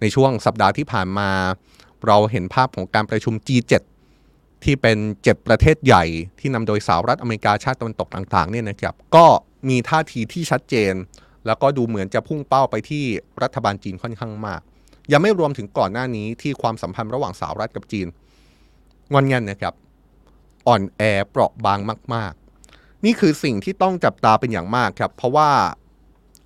[0.00, 1.30] ในช่วงสัปดาห์ที่ผ่านมา
[2.06, 3.74] เราเห็นภาพของการประชุม G7
[4.64, 6.04] ที่เป็น 7 ประเทศใหญ่
[6.40, 9.26] ที่นำโดยสหรัฐอเมริกาชาติตะวันตกต่างๆเนี่ยนะครับก็
[9.68, 10.94] มีท่าทีที่ชัดเจน
[11.46, 13.04] แล้วก็ดูเหมือนจะพุ่งเป้าไปที่
[13.42, 14.60] รัฐบาลจีนค่อนข้างมาก
[15.12, 18.06] ยังไม่รวมถึงก่อนหน้านี้ที่ความสัมพันธ์ระหว่างสหรัฐกับจีน
[19.12, 19.74] งอนเงันนะครับ
[20.66, 21.78] อ่อนแอเปราะบาง
[22.14, 22.32] มาก
[22.68, 25.50] ๆ นี่คือสิ่งที่ต้องจับตาเป็นอย่างมากครับ เพราะว่า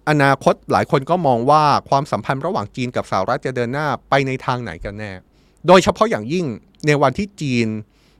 [0.09, 5.12] อนาคตหลายคนก็มองว่าความสัมพันธ์ระหว่างจีนกับสหรัฐจะเดินหน้าไปในทางไหนกันแน่
[5.67, 6.47] โดยเฉพาะอย่างยิ่ง
[6.87, 7.67] ในวันที่จีน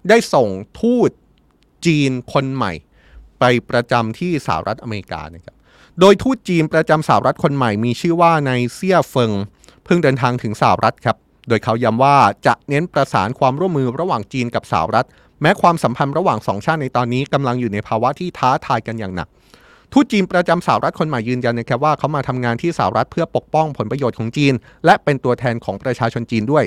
[0.09, 0.49] ได้ส่ง
[0.81, 1.11] ทูต
[1.87, 2.73] จีนคนใหม่
[3.39, 5.57] ไปประจำที่สหรัฐอเมริกานะครับ
[6.01, 9.33] โดยทูตจีนประจำสหรัฐคนใหม่มีชื่อว่านายเซี่ยเฟิง
[9.85, 11.17] เพิ่งเดินทางถึงสหรัฐครับ
[11.49, 12.17] โดยเขาย้ำว่า
[12.47, 15.07] จะเน้นประสานความร่วมมือระหว่างจีนกับสหรัฐ
[15.41, 19.29] แม้ความสัมพันธ์ระหว่างสองชาติในตอนนี้กำลังอยู่ในภาวะที่ท้าทายกันอย่างหนัก
[19.93, 26.65] ทูตจีนประจำสหรัฐคนใหม่ยืนยันนะครับว่าเขามาทำงานที่สหรัฐเพื่อปกป้องผลประโยชน์ของจีน และเป็นตัวแทนของประชาชนจีนด้วย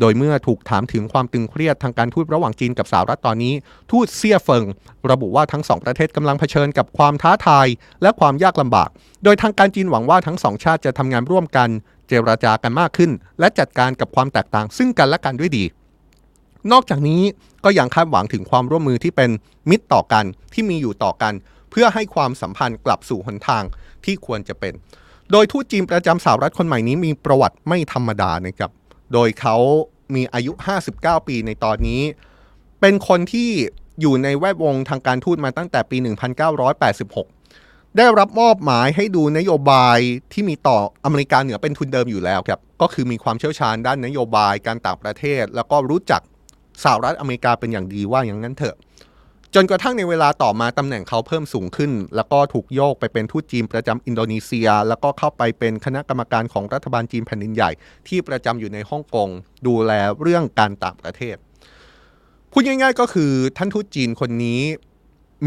[0.00, 3.54] โดยเมื่อถูกถามถึงความตึงเครียดทางการทูตระหว่างจีนกับสหรัฐตอนนี้
[3.90, 4.64] ทูตเซี่ยเฟิง
[5.10, 7.66] ระบุว่าทั้งสองประเทศกำลังเผชิญกับความท้าทาย
[8.02, 8.88] และความยากลำบาก
[9.24, 11.68] โดยทางการจีนหวังว่าทั้งสองชาติจะทำงานร่วมกัน
[12.08, 15.64] เจรจากันมากขึ้น และจัดการกับความแตกต่าง ซึ่งกันและกันด้วยดี
[16.72, 17.22] นอกจากนี้
[17.64, 19.30] ก็ยังคาดหวังถึงความร่วมมือที่เป็น
[19.70, 21.32] มิตรต่อกันที่มีอยู่ต่อกัน
[21.70, 23.64] เพื่อให้ความสัมพันธ์กลับสู่หนทาง
[24.04, 24.74] ที่ควรจะเป็น
[25.30, 28.70] โดยทูตจีนประจำสหรัฐคนใหม่นี้มีประวัติไม่ธรรมดานะครับ
[29.12, 29.56] โดยเขา
[30.14, 30.52] มีอายุ
[30.90, 32.02] 59 ปีในตอนนี้
[32.80, 33.50] เป็นคนที่
[34.00, 35.96] อยู่ในแวดวงทางการทูตมาตั้งแต่ปี
[36.76, 39.98] 1986 ได้รับมอบหมายให้ดูนโยบาย
[40.32, 46.20] ที่มีต่ออเมริกาเหนือเป็นทุนเดิมอยู่แล้วครับ ก็คือมีความเชี่ยวชาญด้านนโยบายการต่างประเทศ แล้วก็รู้จัก
[46.82, 48.76] สหรัฐอเมริกาเป็นอย่างดีว่าอย่างนั้นเถอะ
[49.54, 57.70] จนกระทั่งในเวลาต่อมาตำแหน่งเขาเพิ่มสูงขึ้น แล้วก็ถูกโยกไปเป็นทูตจีนประจำอินโดนีเซีย แล้วก็เข้าไปเป็นคณะกรรมการของรัฐบาลจีนแผ่นดินใหญ่
[58.08, 59.28] ที่ประจำอยู่ในฮ่องกง
[59.66, 61.36] ดูแลเรื่องการต่างประเทศ
[62.52, 64.60] พูดง่ายๆก็คือท่านทูตจีนคนนี้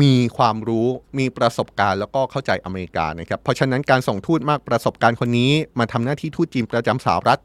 [0.02, 0.88] มีความรู้
[1.20, 7.40] มีประสบการณ์แล้วก็เข้าใจอเมริกานะครับ เพราะฉะนั้นการส่งทูตมากประสบการณ์คนนี้ มาทำหน้าที่ทูตจีนประจำสหรัฐ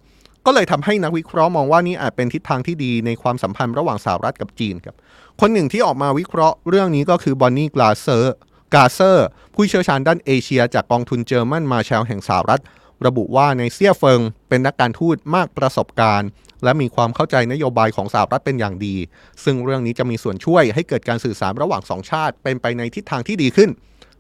[0.46, 4.96] ก็เลยทำให้นักวิเคราะห์มองว่านี่อาจเป็นทิศทางที่ดีในความสัมพันธ์ระหว่างสหรัฐกับจีนครับ
[5.42, 8.34] คนหนึ่งที่ออกมาวิเคราะห์เรื่องนี้ก็คือบอนนี่กลาเซอร์
[8.74, 12.62] กาเซอร์ ผู้เชี่ยวชาญด้านเอเชีย จากกองทุน German Marshall แห่งสหรัฐ
[13.06, 16.28] ระบุว่านายเซี่ยเฟิง เป็นนักการทูตมากประสบการณ์
[16.64, 18.96] และมีความเข้าใจนโยบายของสหรัฐเป็นอย่างดี
[19.44, 23.70] ซึ่งเรื่องนี้จะมีส่วนช่วยให้เกิดการสื่อสารระหว่างสองชาติ เป็นไปในทิศทางที่ดีขึ้น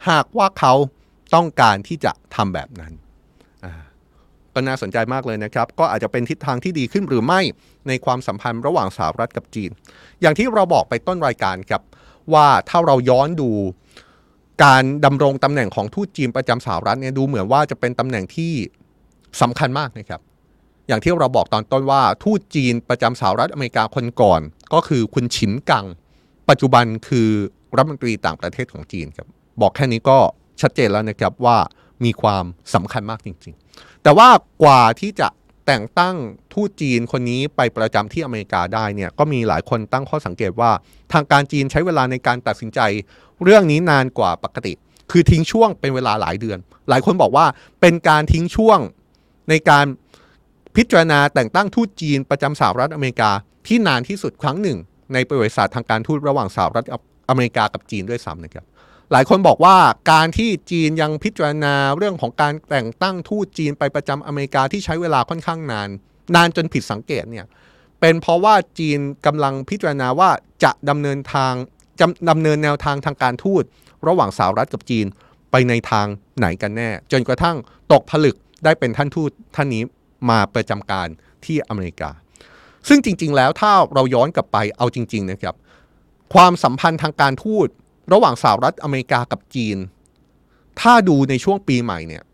[0.08, 0.74] หากว่าเขา
[1.34, 2.92] ต้องการที่จะทำแบบนั้น
[4.58, 7.40] ก็น่าสนใจมากเลยนะครับ ก็อาจจะเป็นทิศทางที่ดีขึ้นหรือไม่
[7.88, 9.70] ในความสัมพันธ์ระหว่างสหรัฐกับจีน
[10.20, 11.82] อย่างที่เราบอกไปต้นรายการครับ
[12.32, 13.50] ว่าถ้าเราย้อนดู
[14.64, 18.52] การดำรงตำแหน่งของทูตจีนประจำสหรัฐเนี่ยดูเหมือนว่าจะเป็นตำแหน่งที่
[19.42, 20.20] สำคัญมากนะครับ
[20.88, 24.40] อย่างที่เราบอกตอนต้นว่าทูตจีนประจำสหรัฐอเมริกาคนก่อน
[24.72, 25.86] ก็คือคุณฉินกัง
[26.48, 27.28] ปัจจุบันคือ
[27.76, 29.26] รัฐมนตรีต่างประเทศของจีนครับ
[29.60, 30.18] บอกแค่นี้ก็
[30.60, 31.56] ชัดเจนแล้วนะครับว่า
[32.04, 32.44] มีความ
[32.74, 34.28] สำคัญมากจริงๆ แต่ว่า
[34.62, 35.28] กว่าที่จะ
[35.66, 36.16] แต่งตั้ง
[36.52, 40.70] ทูตจีนคนนี้ไปประจำที่อเมริกาได้เนี่ยก็มีหลายคนตั้งข้อสังเกตว่า
[41.12, 42.80] ทางการจีนใช้เวลาในการตัดสินใจ
[43.44, 44.72] เรื่องนี้นานกว่าปกติ
[45.10, 46.58] คือทิ้งช่วงเป็นเวลาหลายเดือน
[46.88, 47.46] หลายคนบอกว่า
[47.80, 48.78] เป็นการทิ้งช่วง
[49.50, 49.86] ในการ
[50.76, 53.30] พิจารณาแต่งตั้งทูตจีนประจำสหรัฐอเมริกา
[53.66, 54.78] ที่นานที่สุดครั้งหนึ่ง
[55.14, 56.86] ในประวัติศาสตร์ทางการทูตระหว่างสหรัฐ
[57.28, 58.64] อเมริกากับจีนด้วยซ้ำนะครับ
[59.12, 59.76] หลายคนบอกว่า
[60.12, 65.88] การที่จีนยังพิจารณาเรื่องของการแต่งตั้งทูตจีนไปประจำอเมริกาที่ใช้เวลาค่อนข้างนาน
[66.34, 67.46] นานจนผิดสังเกตเนี่ย
[68.00, 70.30] เป็นเพราะว่าจีนกำลังพิจารณาว่า
[70.64, 71.52] จะดำเนินทาง
[72.00, 73.62] จะดำเนินแนวทางทางการทูต
[74.08, 75.06] ระหว่างสหรัฐกับจีน
[75.50, 76.06] ไปในทาง
[76.38, 77.56] ไหนกันแน่ จนกระทั่ง
[77.92, 79.82] ตกผลึกได้เป็นท่านทูตท่านนี้
[80.30, 81.08] มาประจำการ
[81.44, 82.10] ที่อเมริกา
[82.88, 85.56] ซึ่งจริง ๆ แล้วถ้าเราย้อนกลับไปเอาจริง ๆ นะครับ
[86.34, 87.68] ความสัมพันธ์ทางการทูต
[88.12, 89.76] ระหว่างสหรัฐอเมริกากับจีน
[90.80, 92.24] ถ้าดูในช่วงปีใหม่เนี่ย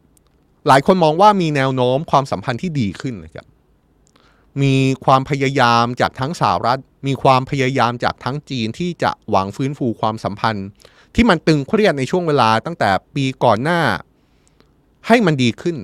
[0.67, 3.47] หลายคนมองว่ามีแนวโน้มความสัมพันธ์ที่ดีขึ้นนะครับ
[4.63, 10.67] มีความพยายามจากทั้งสหรัฐ มีความพยายามจากทั้งจีนที่จะหวังฟื้นฟูความสัมพันธ์
[11.15, 13.81] ที่มันตึงเครียดในช่วงเวลาตั้งแต่ปีก่อนหน้า
[15.07, 15.77] ให้มันดีขึ้น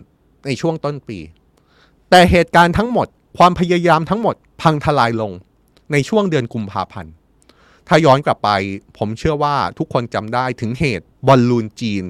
[0.47, 1.19] ในช่วงต้นปี
[2.11, 3.07] แต่เหตุการณ์ทั้งหมด
[3.39, 5.33] ความพยายามทั้งหมดพังทลายลง
[5.93, 7.13] ในช่วงเดือนกุมภาพันธ์
[7.93, 8.51] ถ้าย้อนกลับไป
[8.99, 12.05] ผมเชื่อว่าทุกคนจำได้ถึงเหตุบอลลูนจีน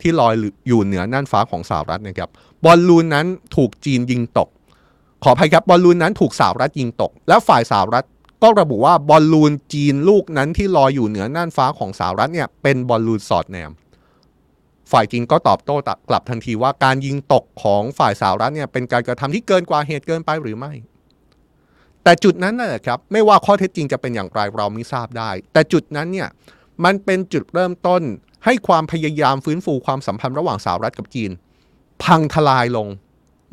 [0.00, 0.34] ที่ลอย
[0.68, 2.30] อยู่เหนือน่านฟ้าของสหรัฐนะครับ
[2.64, 4.48] บอลลูนนั้นถูกจีนยิงตก
[5.24, 8.06] ขออภัยครับบอลลูนนั้นถูกสหรัฐยิงตก และฝ่ายสหรัฐ
[8.42, 13.70] ก็ระบุว่าบอลลูนจีนลูกนั้นที่ลอยอยู่เหนือน่านฟ้าของสหรัฐเนี่ยเป็นบอลลูนสอดแนม
[14.92, 15.76] ฝ่ายจีนก็ตอบโต้
[16.08, 20.72] กลับทันทีว่าการยิงตกของฝ่ายสหรัฐเนี่ยเป็นการกระทำที่เกินกว่าเหตุเกินไปหรือไม่
[22.04, 26.28] แต่จุดนั้นน่ะครับไม่ว่าข้อเท็จจริงจะเป็นอย่างไรเราไม่ทราบได้ แต่จุดนั้นเนี่ย
[26.84, 28.02] มันเป็นจุดเริ่มต้น
[28.44, 31.30] ให้ความพยายามฟื้นฟูความสัมพันธ์ระหว่างสหรัฐกับจีน
[32.02, 32.88] พังทลายลง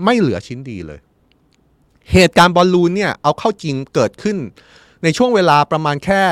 [0.04, 1.00] ไม่เหลือชิ้นดีเลย
[2.12, 4.38] เหตุการณ์บอลลูนเนี่ยเอาเข้าจริงเกิดขึ้น
[5.04, 6.24] ในช่วงเวลาประมาณแค่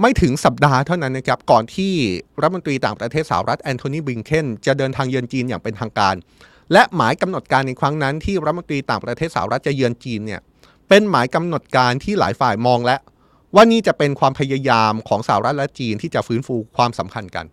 [0.00, 1.92] ไม่ถึงสัปดาห์เท่านั้นนะครับ ก่อนที่
[2.40, 6.14] รัฐมนตรีต่างประเทศสหรัฐแอนโทนีบิงเคนจะเดินทางเยือนจีนอย่างเป็นทางการ
[6.72, 10.40] และหมายกำหนดการในครั้งนั้นที่รัฐมนตรีต่างประเทศสหรัฐจะเยือนจีนเนี่ย
[10.90, 12.96] เป็นหมายกำหนดการที่หลายฝ่ายมองและ
[13.54, 17.46] ว่านี่จะเป็นความพยายามของสหรัฐและจีนที่จะฟื้นฟูความสัมพันธ์กัน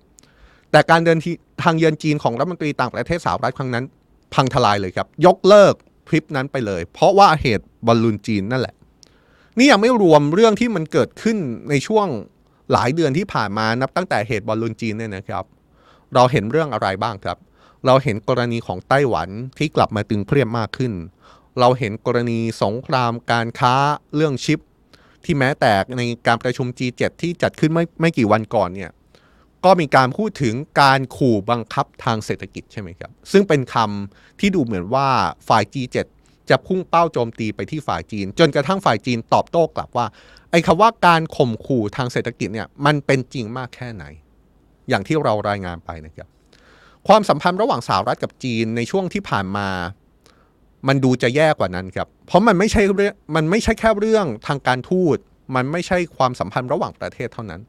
[0.72, 1.20] แต่การเดิน
[1.64, 3.86] ทางเยือนจีนของรัฐมนตรีต่างประเทศสหรัฐครั้งนั้น
[4.34, 5.74] พังทลายเลยครับ ยกเลิก
[6.08, 8.76] ทริปนั้นไปเลย เพราะว่าเหตุบอลลูนจีนนั่นแหละ
[9.58, 11.38] นี่ยังไม่รวมเรื่องที่มันเกิดขึ้น
[11.70, 12.08] ในช่วง
[12.72, 15.44] หลายเดือนที่ผ่านมานับตั้งแต่เหตุบอลลูนจีนเนี่ยนะครับ
[16.14, 17.38] เราเห็นเรื่องอะไรบ้างครับ
[17.86, 20.94] เราเห็นกรณีของไต้หวันที่กลับมาตึงเครียดมากขึ้น
[21.60, 23.76] เราเห็นกรณีสงครามการค้า
[24.16, 24.60] เรื่องชิป
[25.26, 28.92] ที่แม้แต่ในการประชุม G7 ที่จัดขึ้นไม่ไม่กี่วันก่อนเนี่ย
[29.66, 35.08] ก็มีการพูดถึงการขู่บังคับทางเศรษฐกิจใช่ไหมครับ ซึ่งเป็นคำที่ดูเหมือนว่า
[35.48, 35.98] ฝ่าย G7
[36.50, 40.06] จะพุ่งเป้าโจมตีไปที่ฝ่ายจีน จนกระทั่งฝ่ายจีนตอบโต้กลับว่า
[40.52, 44.04] ไอ้คำว่าการข่มขู่ทางเศรษฐกิจเนี่ยมันเป็นจริงมากแค่ไหน
[44.90, 46.28] อย่างที่เรารายงานไปนะครับ
[47.08, 49.68] ความสัมพันธ์ระหว่างสหรัฐกับจีนในช่วงที่ผ่านมา
[50.88, 55.18] มันดูจะแย่กว่านั้นครับ เพราะมันไม่ใช่เรื่องมันไม่ใช่แค่เรื่องทางการทูต
[55.56, 57.62] มันไม่ใช่ความสัมพันธ์ระหว่างประเทศเท่านั้น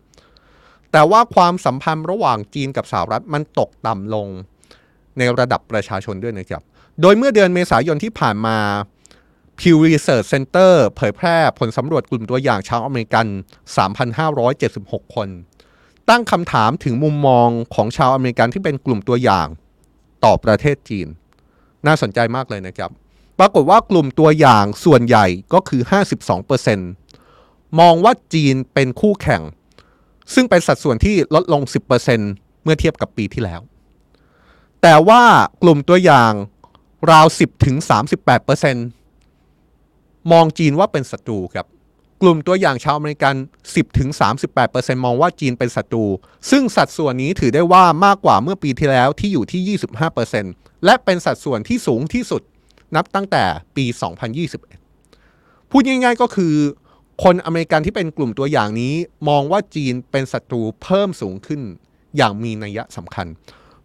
[0.93, 4.29] แต่ว่าความสัมพันธ์ระหว่างจีนกับสหรัฐมันตกต่ำลง
[5.19, 6.63] ในระดับประชาชนด้วยนะครับ
[7.01, 8.57] โดยเมื่อเดือนเมษายนที่ผ่านมา
[9.59, 13.27] Pew Research Center เผยแพร่ผลสำรวจกลุ่มตัวอย่างชาวอเมริกัน
[14.01, 15.29] 3,576 คน
[16.11, 19.47] ตั้งคำถามถึงมุมมองของชาวอเมริกันที่เป็นกลุ่มตัวอย่าง
[20.25, 21.09] ต่อประเทศจีน
[21.87, 22.91] น่าสนใจมากเลยนะครับ
[23.39, 25.83] ปรากฏว่ากลุ่มตัวอย่างส่วนใหญ่ก็คือ
[27.01, 29.43] 52%มองว่าจีนเป็นคู่แข่ง
[30.35, 31.63] ซึ่งเป็นสัดส่วนที่ลดลง
[32.13, 33.61] 10%เมื่อเทียบกับปีที่แล้ว
[34.83, 35.23] แต่ว่า
[35.63, 36.33] กลุ่มตัวอย่าง
[37.11, 37.77] ราว 10ถึง
[39.45, 41.67] 38%มองจีนว่าเป็นศัตรูครับ
[42.23, 43.35] กลุ่มตัวอย่างชาวอเมริกัน
[43.67, 44.09] 10ถึง
[44.57, 46.05] 38%มองว่าจีนเป็นศัตรู
[46.51, 49.79] ซึ่งสัดส่วนนี้ถือได้ว่ามากกว่าเมื่อปีที่แล้วที่อยู่ที่
[50.29, 52.43] 25%และเป็นสัดส่วนที่สูงที่สุด
[52.97, 53.45] นับตั้งแต่
[53.77, 53.85] ปี
[54.99, 56.55] 2021 พูดง่ายๆก็คือ
[57.23, 58.95] คนอเมริกันที่เป็นกลุ่มตัวอย่างนี้
[59.29, 61.61] มองว่าจีนเป็นศัตรูเพิ่มสูงขึ้น
[62.17, 63.27] อย่างมีนัยสำคัญ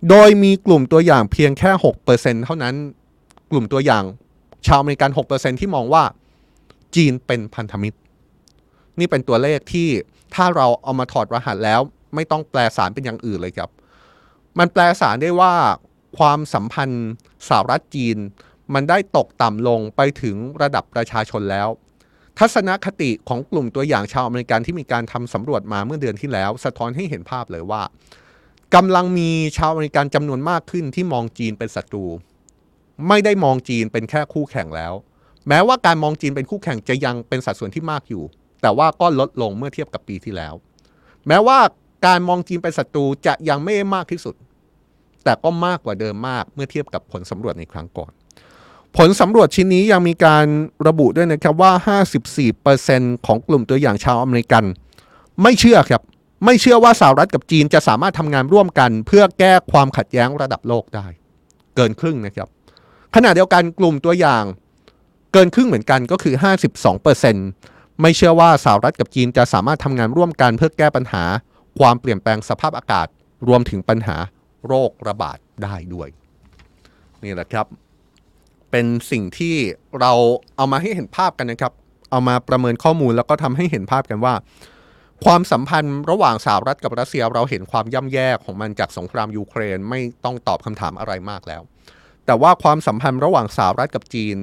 [0.09, 1.71] โดยมีกลุ่มตัวอย่างเพียงแค่
[2.07, 2.75] 6%เท่านั้น
[3.51, 4.03] กลุ่มตัวอย่าง
[4.67, 6.03] ชาวอเมริกัน 6%ที่มองว่า
[6.95, 7.97] จีนเป็นพันธมิตร
[8.99, 9.89] นี่เป็นตัวเลขที่
[10.35, 11.81] ถ้าเราเอามาถอดรหัสแล้ว
[12.15, 13.69] ไม่ต้องแปลสารเป็นอย่างอื่นเลยครับ
[14.59, 15.53] มันแปลสารได้ว่า
[16.17, 17.09] ความสัมพันธ์
[17.47, 18.17] สหรัฐจีน
[18.73, 21.69] มันได้ตกต่ำลงไปถึงระดับประชาชนแล้ว
[22.39, 27.83] ทัศนคติของกลุ่มตัวอย่างชาวอเมริกันที่มีการทำสำรวจมาเมื่อเดือนที่แล้ว สะท้อนให้เห็นภาพเลยว่า
[28.75, 32.05] กำลังมีชาวอเมริกันจำนวนมากขึ้นที่มองจีนเป็นศัตรู
[33.07, 34.93] ไม่ได้มองจีนเป็นแค่คู่แข่งแล้ว
[35.47, 38.23] แม้ว่าการมองจีนเป็นคู่แข่งจะยังเป็นสัดส่วนที่มากอยู่
[38.61, 40.53] แต่ว่าก็ลดลงเมื่อเทียบกับปีที่แล้ว
[41.27, 41.59] แม้ว่า
[42.05, 44.35] การมองจีนเป็นศัตรูจะยังไม่มากที่สุด
[45.23, 48.11] แต่ก็มากกว่าเดิมมากเมื่อเทียบกับผลสำรวจในครั้งก่อน
[48.97, 50.45] ผลสำรวจชิ้นนี้ยังมีการ
[50.87, 51.97] ระบุด้วยนะครับว่า
[52.49, 54.63] 54%ของกลุ่มตัวอย่างชาวอเมริกัน
[55.41, 56.01] ไม่เชื่อครับ
[56.45, 61.07] ไม่เชื่อว่าสหรัฐกับจีนจะสามารถทำงานร่วมกัน เพื่อแก้ความขัดแย้งระดับโลกได้
[61.75, 62.47] เกินครึ่งนะครับ
[63.15, 64.43] ขณะเดียวกันกลุ่มตัวอย่าง
[65.33, 66.35] เกินครึ่งเหมือนกันก็คือ
[67.17, 71.23] 52%ไม่เชื่อว่าสหรัฐกับจีนจะสามารถทำงานร่วมกัน เพื่อแก้ปัญหา
[71.79, 73.07] ความเปลี่ยนแปลงสภาพอากาศ
[73.47, 74.17] รวมถึงปัญหา
[74.67, 76.09] โรคระบาดได้ด้วย
[77.23, 77.65] นี่แหละครับ
[78.73, 79.55] เป็นสิ่งที่
[79.99, 80.11] เรา
[80.57, 81.73] เอามาให้เห็นภาพกันนะครับ
[82.11, 84.33] เอามาประเมินข้อมูลแล้วก็ทำให้เห็นภาพกันว่า
[85.25, 91.61] ความสัมพันธ์ระหว่างสหรัฐกับรัสเซีย เราเห็นความย่ำแย่ของมันจากสงครามยูเครนไม่ต้องตอบคำถามอะไรมากแล้ว
[92.25, 94.37] แต่ว่าความสัมพันธ์ระหว่างสหรัฐกับจีน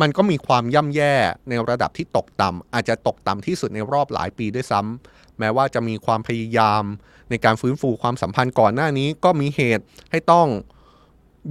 [0.00, 1.14] มันก็มีความย่ำแย่
[1.48, 6.82] ในระดับที่ตกต่ำอาจจะตกต่ำที่สุดในรอบหลายปีด้วยซ้ำแม้ว่าจะมีความพยายาม
[7.30, 10.48] ในการฟื้นฟูความสัมพันธ์ก่อนหน้านี้ก็มีเหตุให้ต้อง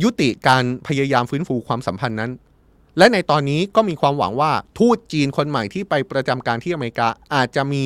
[0.03, 2.31] ยุติการพยายามฟื้นฟูความสัมพันธ์นั้น
[2.97, 7.83] และในตอนนี้ก็มีความหวังว่าทูตจีนคนใหม่ที่ไปประจำการที่อเมริกาอาจจะมี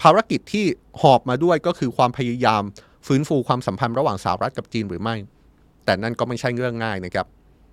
[0.00, 0.64] ภารกิจที่
[1.00, 2.62] หอบมาด้วยก็คือความพยายาม
[3.06, 5.16] ฟื้นฟูความสัมพันธ์ระหว่างสหรัฐกับจีนหรือไม่
[5.84, 7.26] แต่นั่นก็ไม่ใช่เรื่องง่ายนะครับ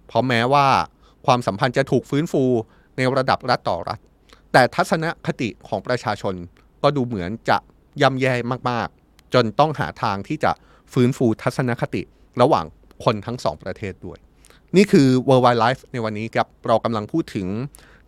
[0.07, 0.67] เพราะแม้ว่า
[1.25, 2.43] ความสัมพันธ์จะถูกฟื้นฟู
[2.97, 3.99] ในระดับรัฐต่อรัฐ
[4.53, 6.35] แต่ทัศนคติของประชาชน
[6.83, 7.57] ก็ดูเหมือนจะ
[8.01, 8.33] ย่ำแย่
[8.69, 10.51] มากๆ จนต้องหาทางที่จะ
[10.93, 12.01] ฟื้นฟูทัศนคติ
[12.41, 12.65] ระหว่าง
[13.03, 14.17] คนทั้งสองประเทศด้วย
[14.75, 17.47] นี่คือ World Wide Life ในวันนี้ครับเรากำลังพูดถึง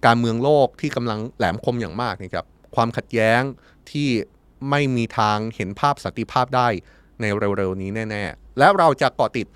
[0.05, 3.41] การเมืองโลกที่กำลังแหลมคมอย่างมากนะครับความขัดแย้ง
[3.91, 4.09] ที่
[4.69, 6.67] ไม่มีทางเห็นภาพสันติภาพได้
[7.21, 7.25] ใน
[7.57, 9.47] เร็วๆนี้แน่ ๆ และเราจะเกาะติด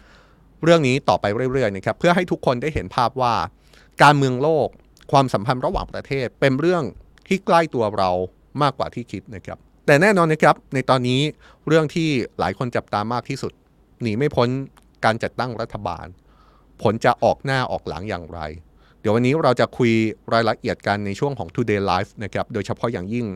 [0.63, 3.33] เรื่องนี้ต่อไปเรื่อยๆนะครับเพื่อให้ทุกคนได้เห็นภาพว่า
[4.03, 4.67] การเมืองโลก
[5.11, 6.83] ความสัมพันธ์ระหว่างประเทศเป็นเรื่อง
[7.27, 8.11] ที่ใกล้ตัวเรา
[8.61, 11.21] มากกว่าที่คิดนะครับแต่แน่นอนนะครับในตอนนี้
[11.67, 13.51] เรื่องที่หลายคนจับตามากที่สุด
[14.01, 14.49] หนีไม่พ้น
[15.05, 16.05] การจัดตั้งรัฐบาล
[16.81, 18.39] ผลจะออกหน้าออกหลังอย่างไร
[18.99, 19.91] เดี๋ยววันนี้เราจะคุย
[20.33, 23.27] รายละเอียดกันในช่วงของ Today Live นะครับโดยเฉพาะอย่างยิ่ง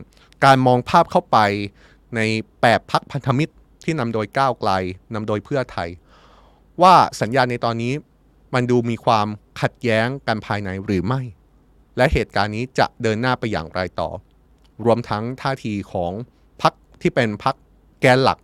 [0.44, 1.38] การมองภาพเข้าไป
[2.16, 2.20] ใน
[2.60, 3.52] แปดพักพันธมิตร
[3.84, 4.70] ที่นำโดยก้าวไกล
[5.14, 5.88] นำโดยเพื่อไทย
[6.82, 7.92] ว่าสัญญาณในตอนนี้
[8.54, 9.26] มันดูมีความ
[9.60, 11.20] ขัดแย้งกันภายในหรือไม่
[11.96, 14.10] และเหตุการณ์นี้จะเดินหน้าไปอย่างไรต่อ
[14.84, 16.12] รวมทั้งท่าทีของ
[16.62, 17.54] พักที่เป็นพัก
[18.00, 18.38] แกนหลัก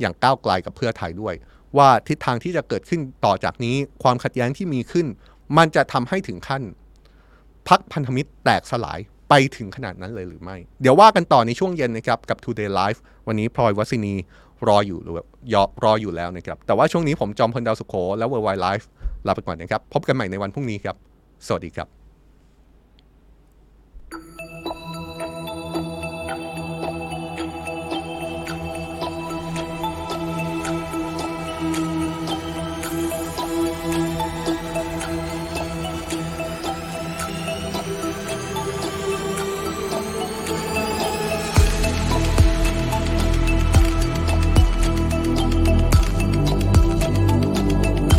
[0.00, 1.34] อย่างก้าวไกลกับเพื่อไทยด้วย
[1.78, 5.06] ว่าทิศทางที่จะเกิดขึ้นต่อจากนี้ความขัดแย้งที่มีขึ้น
[5.56, 6.62] มันจะทำให้ถึงขั้น
[7.68, 8.98] พักพันธมิตรแตกสลาย
[9.28, 14.14] ไปถึงขนาดนั้นเลยหรือไม่ เดี๋ยวว่ากันต่อในช่วงเย็นนะครับ กับ Today Live วันนี้พลอยวัสินี
[14.68, 15.14] รออยู่หรือ
[15.84, 18.84] รออยู่แล้วนะครับ แต่ว่าช่วงนี้ผมจอมพลดาวสุขโขและ World Wide Life
[19.26, 20.96] ลาไปก่อนนะครับ พบกันใหม่ในวันพรุ่งนี้ครับ
[21.46, 22.01] สวัสดีครับ